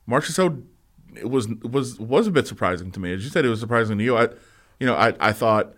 Marchessault 0.09 0.63
it 1.17 1.31
was 1.31 1.49
was 1.63 1.99
was 1.99 2.27
a 2.27 2.31
bit 2.31 2.47
surprising 2.47 2.91
to 2.93 3.01
me. 3.01 3.13
As 3.13 3.25
you 3.25 3.31
said, 3.31 3.45
it 3.45 3.49
was 3.49 3.61
surprising 3.61 3.99
to 3.99 4.05
you. 4.05 4.17
I, 4.17 4.29
you 4.81 4.87
know, 4.87 4.95
I, 4.95 5.15
I 5.21 5.33
thought, 5.33 5.75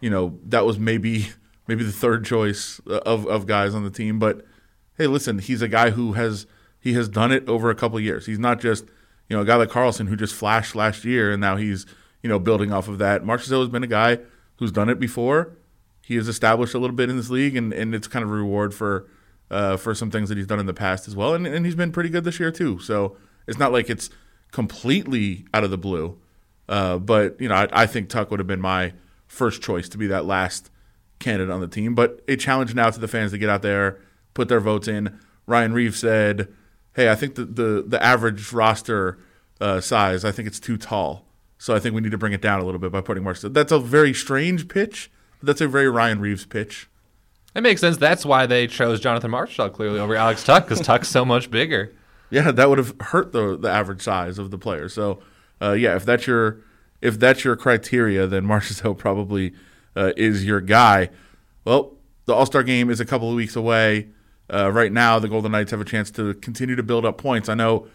you 0.00 0.10
know, 0.10 0.38
that 0.46 0.66
was 0.66 0.78
maybe 0.78 1.28
maybe 1.66 1.84
the 1.84 1.92
third 1.92 2.24
choice 2.24 2.80
of, 2.86 3.26
of 3.26 3.46
guys 3.46 3.74
on 3.74 3.84
the 3.84 3.90
team. 3.90 4.18
But 4.18 4.44
hey, 4.98 5.06
listen, 5.06 5.38
he's 5.38 5.62
a 5.62 5.68
guy 5.68 5.90
who 5.90 6.14
has 6.14 6.46
he 6.84 6.92
has 6.92 7.08
done 7.08 7.32
it 7.32 7.48
over 7.48 7.70
a 7.70 7.74
couple 7.74 7.98
years. 7.98 8.26
He's 8.26 8.38
not 8.38 8.60
just 8.60 8.84
you 9.28 9.34
know 9.34 9.42
a 9.42 9.44
guy 9.46 9.56
like 9.56 9.70
Karlsson 9.70 10.08
who 10.08 10.16
just 10.16 10.34
flashed 10.34 10.76
last 10.76 11.02
year 11.04 11.32
and 11.32 11.40
now 11.40 11.56
he's 11.56 11.86
you 12.22 12.28
know 12.28 12.38
building 12.38 12.72
off 12.72 12.88
of 12.88 12.98
that. 12.98 13.24
Marchessault 13.24 13.60
has 13.60 13.68
been 13.70 13.82
a 13.82 13.88
guy 13.88 14.18
who's 14.58 14.70
done 14.70 14.90
it 14.90 15.00
before. 15.00 15.56
He 16.02 16.16
has 16.16 16.28
established 16.28 16.74
a 16.74 16.78
little 16.78 16.94
bit 16.94 17.08
in 17.08 17.16
this 17.16 17.30
league, 17.30 17.56
and, 17.56 17.72
and 17.72 17.94
it's 17.94 18.06
kind 18.06 18.22
of 18.22 18.30
a 18.30 18.34
reward 18.34 18.74
for 18.74 19.08
uh, 19.50 19.78
for 19.78 19.94
some 19.94 20.10
things 20.10 20.28
that 20.28 20.36
he's 20.36 20.46
done 20.46 20.60
in 20.60 20.66
the 20.66 20.74
past 20.74 21.08
as 21.08 21.16
well. 21.16 21.34
And, 21.34 21.46
and 21.46 21.64
he's 21.64 21.74
been 21.74 21.90
pretty 21.90 22.10
good 22.10 22.24
this 22.24 22.38
year 22.38 22.50
too. 22.50 22.78
So 22.80 23.16
it's 23.46 23.58
not 23.58 23.72
like 23.72 23.88
it's 23.88 24.10
completely 24.52 25.46
out 25.54 25.64
of 25.64 25.70
the 25.70 25.78
blue. 25.78 26.18
Uh, 26.68 26.98
but 26.98 27.40
you 27.40 27.48
know, 27.48 27.54
I, 27.54 27.68
I 27.72 27.86
think 27.86 28.10
Tuch 28.10 28.30
would 28.30 28.40
have 28.40 28.46
been 28.46 28.60
my 28.60 28.92
first 29.26 29.62
choice 29.62 29.88
to 29.88 29.98
be 29.98 30.06
that 30.08 30.26
last 30.26 30.70
candidate 31.18 31.50
on 31.50 31.60
the 31.60 31.68
team. 31.68 31.94
But 31.94 32.22
a 32.28 32.36
challenge 32.36 32.74
now 32.74 32.90
to 32.90 33.00
the 33.00 33.08
fans 33.08 33.30
to 33.32 33.38
get 33.38 33.48
out 33.48 33.62
there, 33.62 34.00
put 34.34 34.48
their 34.48 34.60
votes 34.60 34.86
in. 34.86 35.18
Ryan 35.46 35.72
Reaves 35.72 35.98
said, 35.98 36.52
"Hey, 36.94 37.10
I 37.10 37.14
think 37.14 37.34
the 37.34 37.44
the, 37.44 37.84
the 37.86 38.02
average 38.02 38.52
roster 38.52 39.18
uh, 39.60 39.80
size, 39.80 40.24
I 40.24 40.32
think 40.32 40.48
it's 40.48 40.60
too 40.60 40.76
tall. 40.76 41.26
So 41.58 41.74
I 41.74 41.78
think 41.78 41.94
we 41.94 42.00
need 42.00 42.10
to 42.10 42.18
bring 42.18 42.32
it 42.32 42.42
down 42.42 42.60
a 42.60 42.64
little 42.64 42.80
bit 42.80 42.92
by 42.92 43.00
putting 43.00 43.22
more." 43.22 43.34
That's 43.34 43.72
a 43.72 43.78
very 43.78 44.12
strange 44.14 44.68
pitch. 44.68 45.10
But 45.40 45.48
that's 45.48 45.60
a 45.60 45.68
very 45.68 45.90
Ryan 45.90 46.20
Reaves 46.20 46.46
pitch. 46.46 46.88
It 47.54 47.62
makes 47.62 47.80
sense. 47.80 47.96
That's 47.96 48.24
why 48.24 48.46
they 48.46 48.66
chose 48.66 49.00
Jonathan 49.00 49.30
Marchessault 49.30 49.72
clearly 49.74 50.00
over 50.00 50.16
Alex 50.16 50.42
Tuch 50.42 50.64
because 50.64 50.80
Tuch's 50.86 51.08
so 51.08 51.24
much 51.24 51.50
bigger. 51.50 51.92
Yeah, 52.30 52.50
that 52.50 52.68
would 52.68 52.78
have 52.78 52.94
hurt 53.00 53.32
the 53.32 53.56
the 53.56 53.70
average 53.70 54.02
size 54.02 54.38
of 54.38 54.50
the 54.50 54.58
player. 54.58 54.88
So, 54.88 55.20
uh, 55.60 55.72
yeah, 55.72 55.96
if 55.96 56.04
that's 56.04 56.26
your 56.26 56.62
if 57.00 57.18
that's 57.18 57.44
your 57.44 57.56
criteria, 57.56 58.26
then 58.26 58.44
Marchessault 58.44 58.98
probably 58.98 59.52
uh, 59.94 60.12
is 60.16 60.44
your 60.44 60.60
guy. 60.60 61.10
Well, 61.64 61.92
the 62.24 62.34
All 62.34 62.46
Star 62.46 62.62
game 62.62 62.90
is 62.90 62.98
a 62.98 63.04
couple 63.04 63.28
of 63.28 63.36
weeks 63.36 63.54
away. 63.54 64.08
Uh, 64.52 64.70
right 64.70 64.92
now, 64.92 65.18
the 65.18 65.28
Golden 65.28 65.52
Knights 65.52 65.70
have 65.70 65.80
a 65.80 65.84
chance 65.84 66.10
to 66.12 66.34
continue 66.34 66.76
to 66.76 66.82
build 66.82 67.04
up 67.04 67.18
points. 67.18 67.48
I 67.48 67.54
know, 67.54 67.86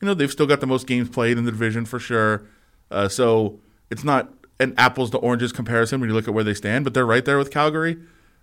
you 0.00 0.06
know, 0.06 0.14
they've 0.14 0.32
still 0.32 0.46
got 0.46 0.60
the 0.60 0.66
most 0.66 0.86
games 0.86 1.08
played 1.08 1.36
in 1.36 1.44
the 1.44 1.50
division 1.50 1.84
for 1.84 1.98
sure. 1.98 2.44
Uh, 2.90 3.08
so 3.08 3.60
it's 3.90 4.04
not 4.04 4.32
an 4.60 4.74
apples 4.78 5.10
to 5.10 5.18
oranges 5.18 5.52
comparison 5.52 6.00
when 6.00 6.08
you 6.08 6.14
look 6.14 6.26
at 6.26 6.34
where 6.34 6.44
they 6.44 6.54
stand, 6.54 6.84
but 6.84 6.94
they're 6.94 7.06
right 7.06 7.24
there 7.24 7.38
with 7.38 7.50
Calgary 7.50 7.98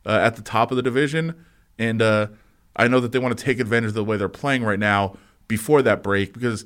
uh, 0.06 0.20
at 0.22 0.36
the 0.36 0.42
top 0.42 0.72
of 0.72 0.78
the 0.78 0.84
division. 0.84 1.34
And 1.78 2.02
uh, 2.02 2.28
I 2.76 2.88
know 2.88 3.00
that 3.00 3.12
they 3.12 3.20
want 3.20 3.38
to 3.38 3.44
take 3.44 3.60
advantage 3.60 3.90
of 3.90 3.94
the 3.96 4.04
way 4.04 4.18
they're 4.18 4.30
playing 4.30 4.64
right 4.64 4.80
now 4.80 5.18
before 5.48 5.82
that 5.82 6.04
break 6.04 6.34
because, 6.34 6.66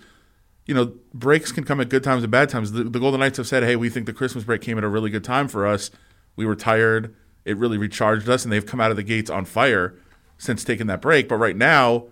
you 0.65 0.73
know, 0.73 0.93
breaks 1.13 1.51
can 1.51 1.63
come 1.63 1.79
at 1.79 1.89
good 1.89 2.03
times 2.03 2.23
and 2.23 2.31
bad 2.31 2.49
times. 2.49 2.73
The, 2.73 2.83
the 2.83 2.99
Golden 2.99 3.21
Knights 3.21 3.37
have 3.37 3.47
said, 3.47 3.63
hey, 3.63 3.75
we 3.75 3.89
think 3.89 4.05
the 4.05 4.13
Christmas 4.13 4.43
break 4.43 4.61
came 4.61 4.77
at 4.77 4.83
a 4.83 4.89
really 4.89 5.09
good 5.09 5.23
time 5.23 5.47
for 5.47 5.65
us. 5.65 5.91
We 6.35 6.45
were 6.45 6.55
tired. 6.55 7.15
It 7.45 7.57
really 7.57 7.77
recharged 7.77 8.29
us, 8.29 8.43
and 8.43 8.51
they've 8.51 8.65
come 8.65 8.79
out 8.79 8.91
of 8.91 8.97
the 8.97 9.03
gates 9.03 9.29
on 9.29 9.45
fire 9.45 9.95
since 10.39 10.63
taking 10.63 10.87
that 10.87 11.01
break. 11.01 11.29
But 11.29 11.35
right 11.35 11.55
now, 11.55 12.07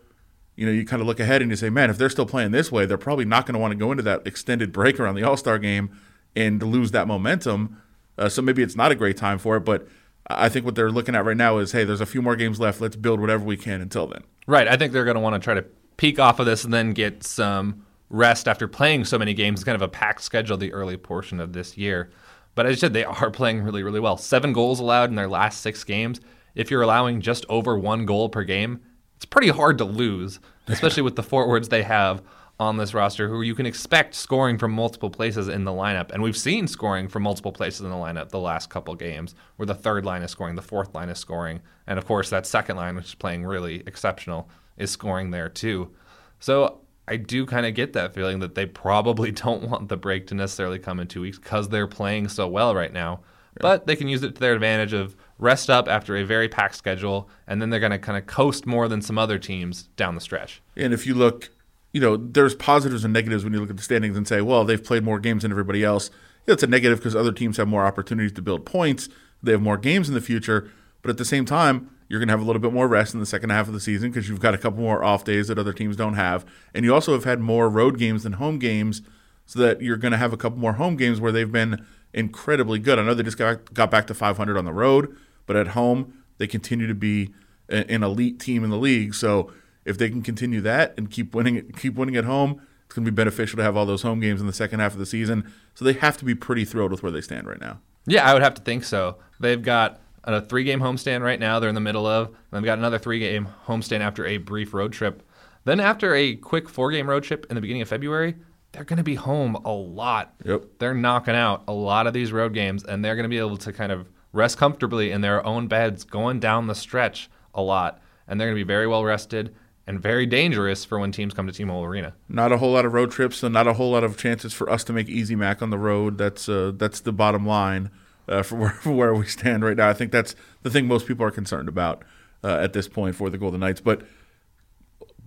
you 0.55 0.65
know, 0.65 0.71
you 0.71 0.85
kind 0.85 1.01
of 1.01 1.07
look 1.07 1.19
ahead 1.19 1.41
and 1.41 1.49
you 1.49 1.57
say, 1.57 1.71
man, 1.71 1.89
if 1.89 1.97
they're 1.97 2.09
still 2.09 2.25
playing 2.25 2.51
this 2.51 2.71
way, 2.71 2.85
they're 2.85 2.97
probably 2.97 3.25
not 3.25 3.47
going 3.47 3.53
to 3.53 3.59
want 3.59 3.71
to 3.71 3.75
go 3.77 3.89
into 3.91 4.03
that 4.03 4.27
extended 4.27 4.71
break 4.71 4.99
around 4.99 5.15
the 5.15 5.23
All 5.23 5.37
Star 5.37 5.57
game 5.57 5.89
and 6.35 6.61
lose 6.61 6.91
that 6.91 7.07
momentum. 7.07 7.81
Uh, 8.17 8.29
so 8.29 8.41
maybe 8.41 8.61
it's 8.61 8.75
not 8.75 8.91
a 8.91 8.95
great 8.95 9.17
time 9.17 9.39
for 9.39 9.55
it. 9.55 9.61
But 9.61 9.87
I 10.27 10.49
think 10.49 10.65
what 10.65 10.75
they're 10.75 10.91
looking 10.91 11.15
at 11.15 11.25
right 11.25 11.37
now 11.37 11.57
is, 11.57 11.71
hey, 11.71 11.83
there's 11.83 12.01
a 12.01 12.05
few 12.05 12.21
more 12.21 12.35
games 12.35 12.59
left. 12.59 12.81
Let's 12.81 12.95
build 12.95 13.19
whatever 13.19 13.43
we 13.43 13.57
can 13.57 13.81
until 13.81 14.07
then. 14.07 14.23
Right. 14.45 14.67
I 14.67 14.77
think 14.77 14.93
they're 14.93 15.05
going 15.05 15.15
to 15.15 15.21
want 15.21 15.35
to 15.35 15.39
try 15.39 15.53
to 15.53 15.65
peak 15.95 16.19
off 16.19 16.39
of 16.39 16.45
this 16.45 16.63
and 16.63 16.73
then 16.73 16.91
get 16.91 17.23
some 17.23 17.85
rest 18.09 18.47
after 18.47 18.67
playing 18.67 19.05
so 19.05 19.17
many 19.17 19.33
games. 19.33 19.59
It's 19.59 19.65
kind 19.65 19.75
of 19.75 19.81
a 19.81 19.87
packed 19.87 20.21
schedule 20.21 20.57
the 20.57 20.73
early 20.73 20.97
portion 20.97 21.39
of 21.39 21.53
this 21.53 21.77
year. 21.77 22.11
But 22.55 22.65
as 22.65 22.71
you 22.71 22.77
said, 22.77 22.93
they 22.93 23.03
are 23.03 23.31
playing 23.31 23.61
really, 23.63 23.83
really 23.83 23.99
well. 23.99 24.17
Seven 24.17 24.53
goals 24.53 24.79
allowed 24.79 25.09
in 25.09 25.15
their 25.15 25.27
last 25.27 25.61
six 25.61 25.83
games. 25.83 26.19
If 26.57 26.71
you're 26.71 26.81
allowing 26.81 27.21
just 27.21 27.45
over 27.49 27.77
one 27.77 28.05
goal 28.05 28.29
per 28.29 28.43
game, 28.43 28.81
it's 29.15 29.25
pretty 29.25 29.49
hard 29.49 29.77
to 29.77 29.85
lose, 29.85 30.39
especially 30.67 31.03
with 31.03 31.15
the 31.15 31.23
forwards 31.23 31.69
they 31.69 31.83
have 31.83 32.23
on 32.59 32.77
this 32.77 32.95
roster 32.95 33.27
who 33.27 33.43
you 33.43 33.53
can 33.53 33.67
expect 33.67 34.15
scoring 34.15 34.57
from 34.57 34.71
multiple 34.71 35.11
places 35.11 35.47
in 35.47 35.63
the 35.63 35.71
lineup. 35.71 36.11
And 36.11 36.23
we've 36.23 36.35
seen 36.35 36.67
scoring 36.67 37.07
from 37.07 37.21
multiple 37.21 37.51
places 37.51 37.81
in 37.81 37.91
the 37.91 37.95
lineup 37.95 38.29
the 38.29 38.39
last 38.39 38.71
couple 38.71 38.95
games 38.95 39.35
where 39.57 39.67
the 39.67 39.75
third 39.75 40.03
line 40.03 40.23
is 40.23 40.31
scoring, 40.31 40.55
the 40.55 40.63
fourth 40.63 40.95
line 40.95 41.09
is 41.09 41.19
scoring. 41.19 41.61
And 41.85 41.99
of 41.99 42.05
course, 42.05 42.31
that 42.31 42.47
second 42.47 42.77
line, 42.77 42.95
which 42.95 43.05
is 43.05 43.15
playing 43.15 43.45
really 43.45 43.83
exceptional, 43.85 44.49
is 44.77 44.89
scoring 44.89 45.29
there 45.29 45.49
too. 45.49 45.91
So 46.39 46.81
I 47.07 47.17
do 47.17 47.45
kind 47.45 47.67
of 47.67 47.75
get 47.75 47.93
that 47.93 48.15
feeling 48.15 48.39
that 48.39 48.55
they 48.55 48.65
probably 48.65 49.31
don't 49.43 49.69
want 49.69 49.89
the 49.89 49.97
break 49.97 50.25
to 50.27 50.35
necessarily 50.35 50.79
come 50.79 50.99
in 50.99 51.07
two 51.07 51.21
weeks 51.21 51.37
because 51.37 51.69
they're 51.69 51.87
playing 51.87 52.27
so 52.29 52.47
well 52.47 52.73
right 52.73 52.91
now. 52.91 53.21
But 53.59 53.87
they 53.87 53.95
can 53.95 54.07
use 54.07 54.21
it 54.23 54.35
to 54.35 54.41
their 54.41 54.53
advantage 54.53 54.93
of 54.93 55.15
rest 55.39 55.69
up 55.69 55.87
after 55.87 56.15
a 56.15 56.23
very 56.23 56.49
packed 56.49 56.75
schedule, 56.75 57.29
and 57.47 57.61
then 57.61 57.69
they're 57.69 57.79
going 57.79 57.91
to 57.91 57.99
kind 57.99 58.17
of 58.17 58.25
coast 58.25 58.65
more 58.65 58.87
than 58.87 59.01
some 59.01 59.17
other 59.17 59.37
teams 59.37 59.83
down 59.95 60.15
the 60.15 60.21
stretch. 60.21 60.61
And 60.75 60.93
if 60.93 61.05
you 61.05 61.13
look, 61.13 61.49
you 61.93 62.01
know, 62.01 62.17
there's 62.17 62.55
positives 62.55 63.03
and 63.03 63.13
negatives 63.13 63.43
when 63.43 63.53
you 63.53 63.59
look 63.59 63.69
at 63.69 63.77
the 63.77 63.83
standings 63.83 64.17
and 64.17 64.27
say, 64.27 64.41
well, 64.41 64.63
they've 64.63 64.83
played 64.83 65.03
more 65.03 65.19
games 65.19 65.43
than 65.43 65.51
everybody 65.51 65.83
else. 65.83 66.09
It's 66.45 66.63
a 66.63 66.67
negative 66.67 66.99
because 66.99 67.15
other 67.15 67.31
teams 67.31 67.57
have 67.57 67.67
more 67.67 67.85
opportunities 67.85 68.31
to 68.33 68.41
build 68.41 68.65
points. 68.65 69.09
They 69.43 69.51
have 69.51 69.61
more 69.61 69.77
games 69.77 70.07
in 70.07 70.15
the 70.15 70.21
future, 70.21 70.71
but 71.01 71.11
at 71.11 71.17
the 71.17 71.25
same 71.25 71.45
time, 71.45 71.91
you're 72.07 72.19
going 72.19 72.29
to 72.29 72.33
have 72.33 72.41
a 72.41 72.45
little 72.45 72.61
bit 72.61 72.71
more 72.71 72.87
rest 72.87 73.13
in 73.13 73.19
the 73.19 73.25
second 73.25 73.49
half 73.49 73.67
of 73.67 73.73
the 73.73 73.79
season 73.79 74.09
because 74.09 74.29
you've 74.29 74.39
got 74.39 74.53
a 74.53 74.57
couple 74.57 74.79
more 74.79 75.03
off 75.03 75.25
days 75.25 75.49
that 75.49 75.59
other 75.59 75.73
teams 75.73 75.97
don't 75.97 76.13
have. 76.13 76.45
And 76.73 76.85
you 76.85 76.93
also 76.93 77.13
have 77.13 77.25
had 77.25 77.41
more 77.41 77.69
road 77.69 77.99
games 77.99 78.23
than 78.23 78.33
home 78.33 78.59
games, 78.59 79.01
so 79.45 79.59
that 79.59 79.81
you're 79.81 79.97
going 79.97 80.11
to 80.11 80.17
have 80.17 80.33
a 80.33 80.37
couple 80.37 80.59
more 80.59 80.73
home 80.73 80.97
games 80.97 81.19
where 81.21 81.31
they've 81.31 81.51
been 81.51 81.85
incredibly 82.13 82.79
good. 82.79 82.99
I 82.99 83.03
know 83.03 83.13
they 83.13 83.23
just 83.23 83.37
got, 83.37 83.73
got 83.73 83.89
back 83.89 84.07
to 84.07 84.13
500 84.13 84.57
on 84.57 84.65
the 84.65 84.73
road, 84.73 85.15
but 85.47 85.55
at 85.55 85.69
home, 85.69 86.23
they 86.37 86.45
continue 86.45 86.85
to 86.85 86.93
be 86.93 87.33
an 87.69 88.03
elite 88.03 88.39
team 88.39 88.63
in 88.63 88.69
the 88.69 88.77
league. 88.77 89.15
So 89.15 89.51
if 89.85 89.97
they 89.97 90.09
can 90.09 90.21
continue 90.21 90.61
that 90.61 90.93
and 90.97 91.09
keep 91.09 91.33
winning, 91.33 91.71
keep 91.71 91.95
winning 91.95 92.15
at 92.15 92.25
home, 92.25 92.61
it's 92.85 92.93
going 92.93 93.05
to 93.05 93.11
be 93.11 93.15
beneficial 93.15 93.57
to 93.57 93.63
have 93.63 93.75
all 93.75 93.85
those 93.85 94.03
home 94.03 94.19
games 94.19 94.39
in 94.39 94.47
the 94.47 94.53
second 94.53 94.79
half 94.79 94.93
of 94.93 94.99
the 94.99 95.05
season. 95.05 95.51
So 95.73 95.83
they 95.83 95.93
have 95.93 96.17
to 96.17 96.25
be 96.25 96.35
pretty 96.35 96.63
thrilled 96.63 96.91
with 96.91 97.03
where 97.03 97.11
they 97.11 97.21
stand 97.21 97.47
right 97.47 97.59
now. 97.59 97.79
Yeah, 98.05 98.29
I 98.29 98.33
would 98.33 98.43
have 98.43 98.53
to 98.53 98.61
think 98.61 98.83
so. 98.83 99.17
They've 99.39 99.61
got 99.61 99.99
a 100.23 100.41
three 100.41 100.63
game 100.63 100.79
homestand 100.79 101.21
right 101.21 101.39
now, 101.39 101.59
they're 101.59 101.69
in 101.69 101.75
the 101.75 101.81
middle 101.81 102.05
of. 102.05 102.27
And 102.27 102.35
they've 102.51 102.63
got 102.63 102.77
another 102.77 102.99
three 102.99 103.19
game 103.19 103.49
homestand 103.65 104.01
after 104.01 104.25
a 104.25 104.37
brief 104.37 104.73
road 104.73 104.93
trip. 104.93 105.23
Then, 105.65 105.81
after 105.81 106.15
a 106.15 106.35
quick 106.35 106.69
four 106.69 106.91
game 106.91 107.09
road 107.09 107.23
trip 107.23 107.45
in 107.49 107.55
the 107.55 107.61
beginning 107.61 107.81
of 107.81 107.89
February, 107.89 108.35
they're 108.71 108.85
going 108.85 108.97
to 108.97 109.03
be 109.03 109.15
home 109.15 109.55
a 109.65 109.71
lot. 109.71 110.33
Yep. 110.45 110.63
They're 110.79 110.93
knocking 110.93 111.35
out 111.35 111.63
a 111.67 111.73
lot 111.73 112.07
of 112.07 112.13
these 112.13 112.31
road 112.31 112.53
games, 112.53 112.85
and 112.85 113.03
they're 113.03 113.15
going 113.15 113.23
to 113.23 113.29
be 113.29 113.37
able 113.37 113.57
to 113.57 113.73
kind 113.73 113.91
of 113.91 114.07
rest 114.33 114.57
comfortably 114.57 115.11
in 115.11 115.21
their 115.21 115.45
own 115.45 115.67
beds 115.67 116.03
going 116.03 116.39
down 116.39 116.67
the 116.67 116.75
stretch 116.75 117.29
a 117.53 117.61
lot. 117.61 118.01
And 118.27 118.39
they're 118.39 118.47
going 118.47 118.59
to 118.59 118.65
be 118.65 118.67
very 118.67 118.87
well 118.87 119.05
rested 119.05 119.55
and 119.87 120.01
very 120.01 120.25
dangerous 120.25 120.83
for 120.83 120.99
when 120.99 121.13
teams 121.13 121.33
come 121.33 121.47
to 121.47 121.53
T-Mobile 121.53 121.85
Arena. 121.85 122.13
Not 122.27 122.51
a 122.51 122.57
whole 122.57 122.73
lot 122.73 122.85
of 122.85 122.93
road 122.93 123.09
trips, 123.09 123.41
and 123.41 123.53
not 123.53 123.67
a 123.67 123.73
whole 123.73 123.91
lot 123.91 124.03
of 124.03 124.17
chances 124.17 124.53
for 124.53 124.69
us 124.69 124.83
to 124.83 124.93
make 124.93 125.07
easy 125.07 125.35
mac 125.35 125.61
on 125.61 125.69
the 125.69 125.77
road. 125.77 126.17
That's 126.17 126.49
uh, 126.49 126.73
that's 126.75 126.99
the 126.99 127.13
bottom 127.13 127.45
line 127.45 127.89
uh, 128.27 128.43
for, 128.43 128.55
where, 128.57 128.69
for 128.71 128.91
where 128.91 129.15
we 129.15 129.25
stand 129.25 129.63
right 129.63 129.77
now. 129.77 129.89
I 129.89 129.93
think 129.93 130.11
that's 130.11 130.35
the 130.63 130.69
thing 130.69 130.87
most 130.87 131.07
people 131.07 131.25
are 131.25 131.31
concerned 131.31 131.69
about 131.69 132.03
uh, 132.43 132.57
at 132.59 132.73
this 132.73 132.89
point 132.89 133.15
for 133.15 133.29
the 133.29 133.37
Golden 133.37 133.61
Knights. 133.61 133.79
But 133.79 134.05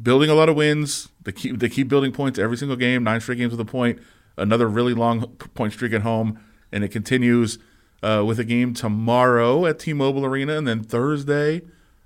building 0.00 0.28
a 0.28 0.34
lot 0.34 0.50
of 0.50 0.56
wins, 0.56 1.08
they 1.22 1.32
keep 1.32 1.58
they 1.58 1.70
keep 1.70 1.88
building 1.88 2.12
points 2.12 2.38
every 2.38 2.58
single 2.58 2.76
game. 2.76 3.02
Nine 3.02 3.20
straight 3.20 3.38
games 3.38 3.52
with 3.52 3.60
a 3.60 3.64
point. 3.64 3.98
Another 4.36 4.68
really 4.68 4.94
long 4.94 5.26
point 5.54 5.72
streak 5.72 5.94
at 5.94 6.02
home, 6.02 6.38
and 6.70 6.84
it 6.84 6.88
continues 6.88 7.58
uh, 8.02 8.24
with 8.26 8.38
a 8.38 8.44
game 8.44 8.74
tomorrow 8.74 9.66
at 9.66 9.78
T-Mobile 9.78 10.24
Arena, 10.24 10.56
and 10.56 10.66
then 10.66 10.82
Thursday, 10.82 11.62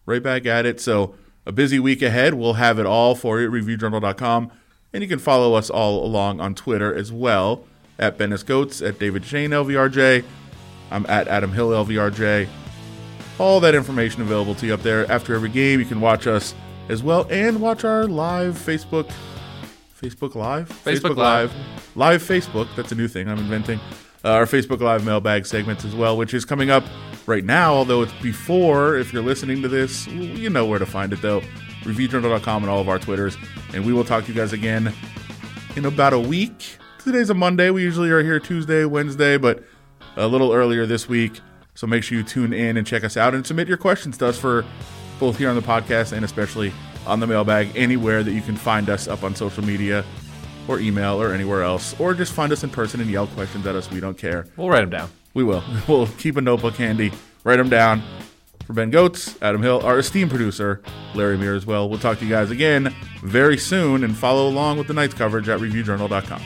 right 0.06 0.22
back 0.22 0.46
at 0.46 0.66
it. 0.66 0.80
So 0.80 1.14
a 1.46 1.52
busy 1.52 1.78
week 1.78 2.02
ahead. 2.02 2.34
We'll 2.34 2.54
have 2.54 2.78
it 2.78 2.86
all 2.86 3.14
for 3.14 3.40
you 3.40 3.46
at 3.46 3.52
reviewjournal.com. 3.52 4.50
And 4.92 5.02
you 5.02 5.08
can 5.08 5.18
follow 5.18 5.54
us 5.54 5.70
all 5.70 6.04
along 6.04 6.40
on 6.40 6.54
Twitter 6.54 6.94
as 6.94 7.12
well 7.12 7.64
at 7.98 8.16
Bennis 8.16 8.44
Goats, 8.44 8.80
at 8.80 8.98
David 8.98 9.24
Schoen 9.24 9.50
LVRJ. 9.50 10.24
I'm 10.90 11.06
at 11.06 11.28
Adam 11.28 11.52
Hill 11.52 11.70
LVRJ. 11.70 12.48
All 13.38 13.58
that 13.60 13.74
information 13.74 14.22
available 14.22 14.54
to 14.56 14.66
you 14.66 14.74
up 14.74 14.82
there. 14.82 15.10
After 15.10 15.34
every 15.34 15.48
game, 15.48 15.80
you 15.80 15.86
can 15.86 16.00
watch 16.00 16.26
us 16.26 16.54
as 16.88 17.02
well 17.02 17.26
and 17.30 17.60
watch 17.60 17.84
our 17.84 18.06
live 18.06 18.54
Facebook. 18.54 19.10
Facebook 20.00 20.34
Live? 20.34 20.68
Facebook, 20.68 21.16
Live. 21.16 21.52
Live 21.96 22.22
Facebook. 22.22 22.68
That's 22.76 22.92
a 22.92 22.94
new 22.94 23.08
thing 23.08 23.28
I'm 23.28 23.38
inventing. 23.38 23.80
Uh, 24.24 24.30
our 24.30 24.46
Facebook 24.46 24.80
Live 24.80 25.04
mailbag 25.04 25.44
segments 25.44 25.84
as 25.84 25.94
well, 25.94 26.16
which 26.16 26.32
is 26.32 26.46
coming 26.46 26.70
up 26.70 26.82
right 27.26 27.44
now, 27.44 27.74
although 27.74 28.00
it's 28.00 28.12
before. 28.22 28.96
If 28.96 29.12
you're 29.12 29.22
listening 29.22 29.60
to 29.60 29.68
this, 29.68 30.06
you 30.06 30.48
know 30.48 30.64
where 30.64 30.78
to 30.78 30.86
find 30.86 31.12
it, 31.12 31.20
though. 31.20 31.42
ReviewJournal.com 31.82 32.62
and 32.62 32.70
all 32.70 32.80
of 32.80 32.88
our 32.88 32.98
Twitters. 32.98 33.36
And 33.74 33.84
we 33.84 33.92
will 33.92 34.04
talk 34.04 34.24
to 34.24 34.32
you 34.32 34.34
guys 34.34 34.54
again 34.54 34.94
in 35.76 35.84
about 35.84 36.14
a 36.14 36.18
week. 36.18 36.78
Today's 36.98 37.28
a 37.28 37.34
Monday. 37.34 37.68
We 37.68 37.82
usually 37.82 38.10
are 38.10 38.22
here 38.22 38.40
Tuesday, 38.40 38.86
Wednesday, 38.86 39.36
but 39.36 39.62
a 40.16 40.26
little 40.26 40.54
earlier 40.54 40.86
this 40.86 41.06
week. 41.06 41.40
So 41.74 41.86
make 41.86 42.02
sure 42.02 42.16
you 42.16 42.24
tune 42.24 42.54
in 42.54 42.78
and 42.78 42.86
check 42.86 43.04
us 43.04 43.18
out 43.18 43.34
and 43.34 43.46
submit 43.46 43.68
your 43.68 43.76
questions 43.76 44.16
to 44.18 44.28
us 44.28 44.38
for 44.38 44.64
both 45.20 45.36
here 45.36 45.50
on 45.50 45.56
the 45.56 45.62
podcast 45.62 46.12
and 46.12 46.24
especially 46.24 46.72
on 47.06 47.20
the 47.20 47.26
mailbag 47.26 47.76
anywhere 47.76 48.22
that 48.22 48.32
you 48.32 48.40
can 48.40 48.56
find 48.56 48.88
us 48.88 49.06
up 49.06 49.22
on 49.22 49.34
social 49.34 49.62
media 49.62 50.04
or 50.68 50.80
email 50.80 51.20
or 51.20 51.32
anywhere 51.32 51.62
else, 51.62 51.98
or 52.00 52.14
just 52.14 52.32
find 52.32 52.52
us 52.52 52.64
in 52.64 52.70
person 52.70 53.00
and 53.00 53.10
yell 53.10 53.26
questions 53.28 53.66
at 53.66 53.74
us. 53.74 53.90
We 53.90 54.00
don't 54.00 54.18
care. 54.18 54.46
We'll 54.56 54.68
write 54.68 54.80
them 54.80 54.90
down. 54.90 55.10
We 55.34 55.44
will. 55.44 55.62
We'll 55.88 56.06
keep 56.06 56.36
a 56.36 56.40
notebook 56.40 56.74
handy, 56.74 57.12
write 57.44 57.56
them 57.56 57.68
down. 57.68 58.02
For 58.66 58.72
Ben 58.72 58.90
Gotz, 58.90 59.36
Adam 59.42 59.62
Hill, 59.62 59.82
our 59.84 59.98
esteemed 59.98 60.30
producer, 60.30 60.80
Larry 61.14 61.36
Muir 61.36 61.54
as 61.54 61.66
well. 61.66 61.88
We'll 61.90 61.98
talk 61.98 62.18
to 62.20 62.24
you 62.24 62.30
guys 62.30 62.50
again 62.50 62.94
very 63.22 63.58
soon 63.58 64.04
and 64.04 64.16
follow 64.16 64.48
along 64.48 64.78
with 64.78 64.86
the 64.86 64.94
night's 64.94 65.12
coverage 65.12 65.50
at 65.50 65.60
reviewjournal.com. 65.60 66.40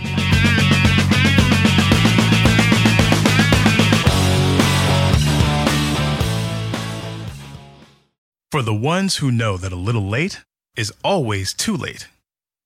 For 8.50 8.62
the 8.62 8.74
ones 8.74 9.18
who 9.18 9.30
know 9.30 9.58
that 9.58 9.72
a 9.72 9.76
little 9.76 10.08
late 10.08 10.40
is 10.74 10.92
always 11.04 11.52
too 11.52 11.76
late, 11.76 12.08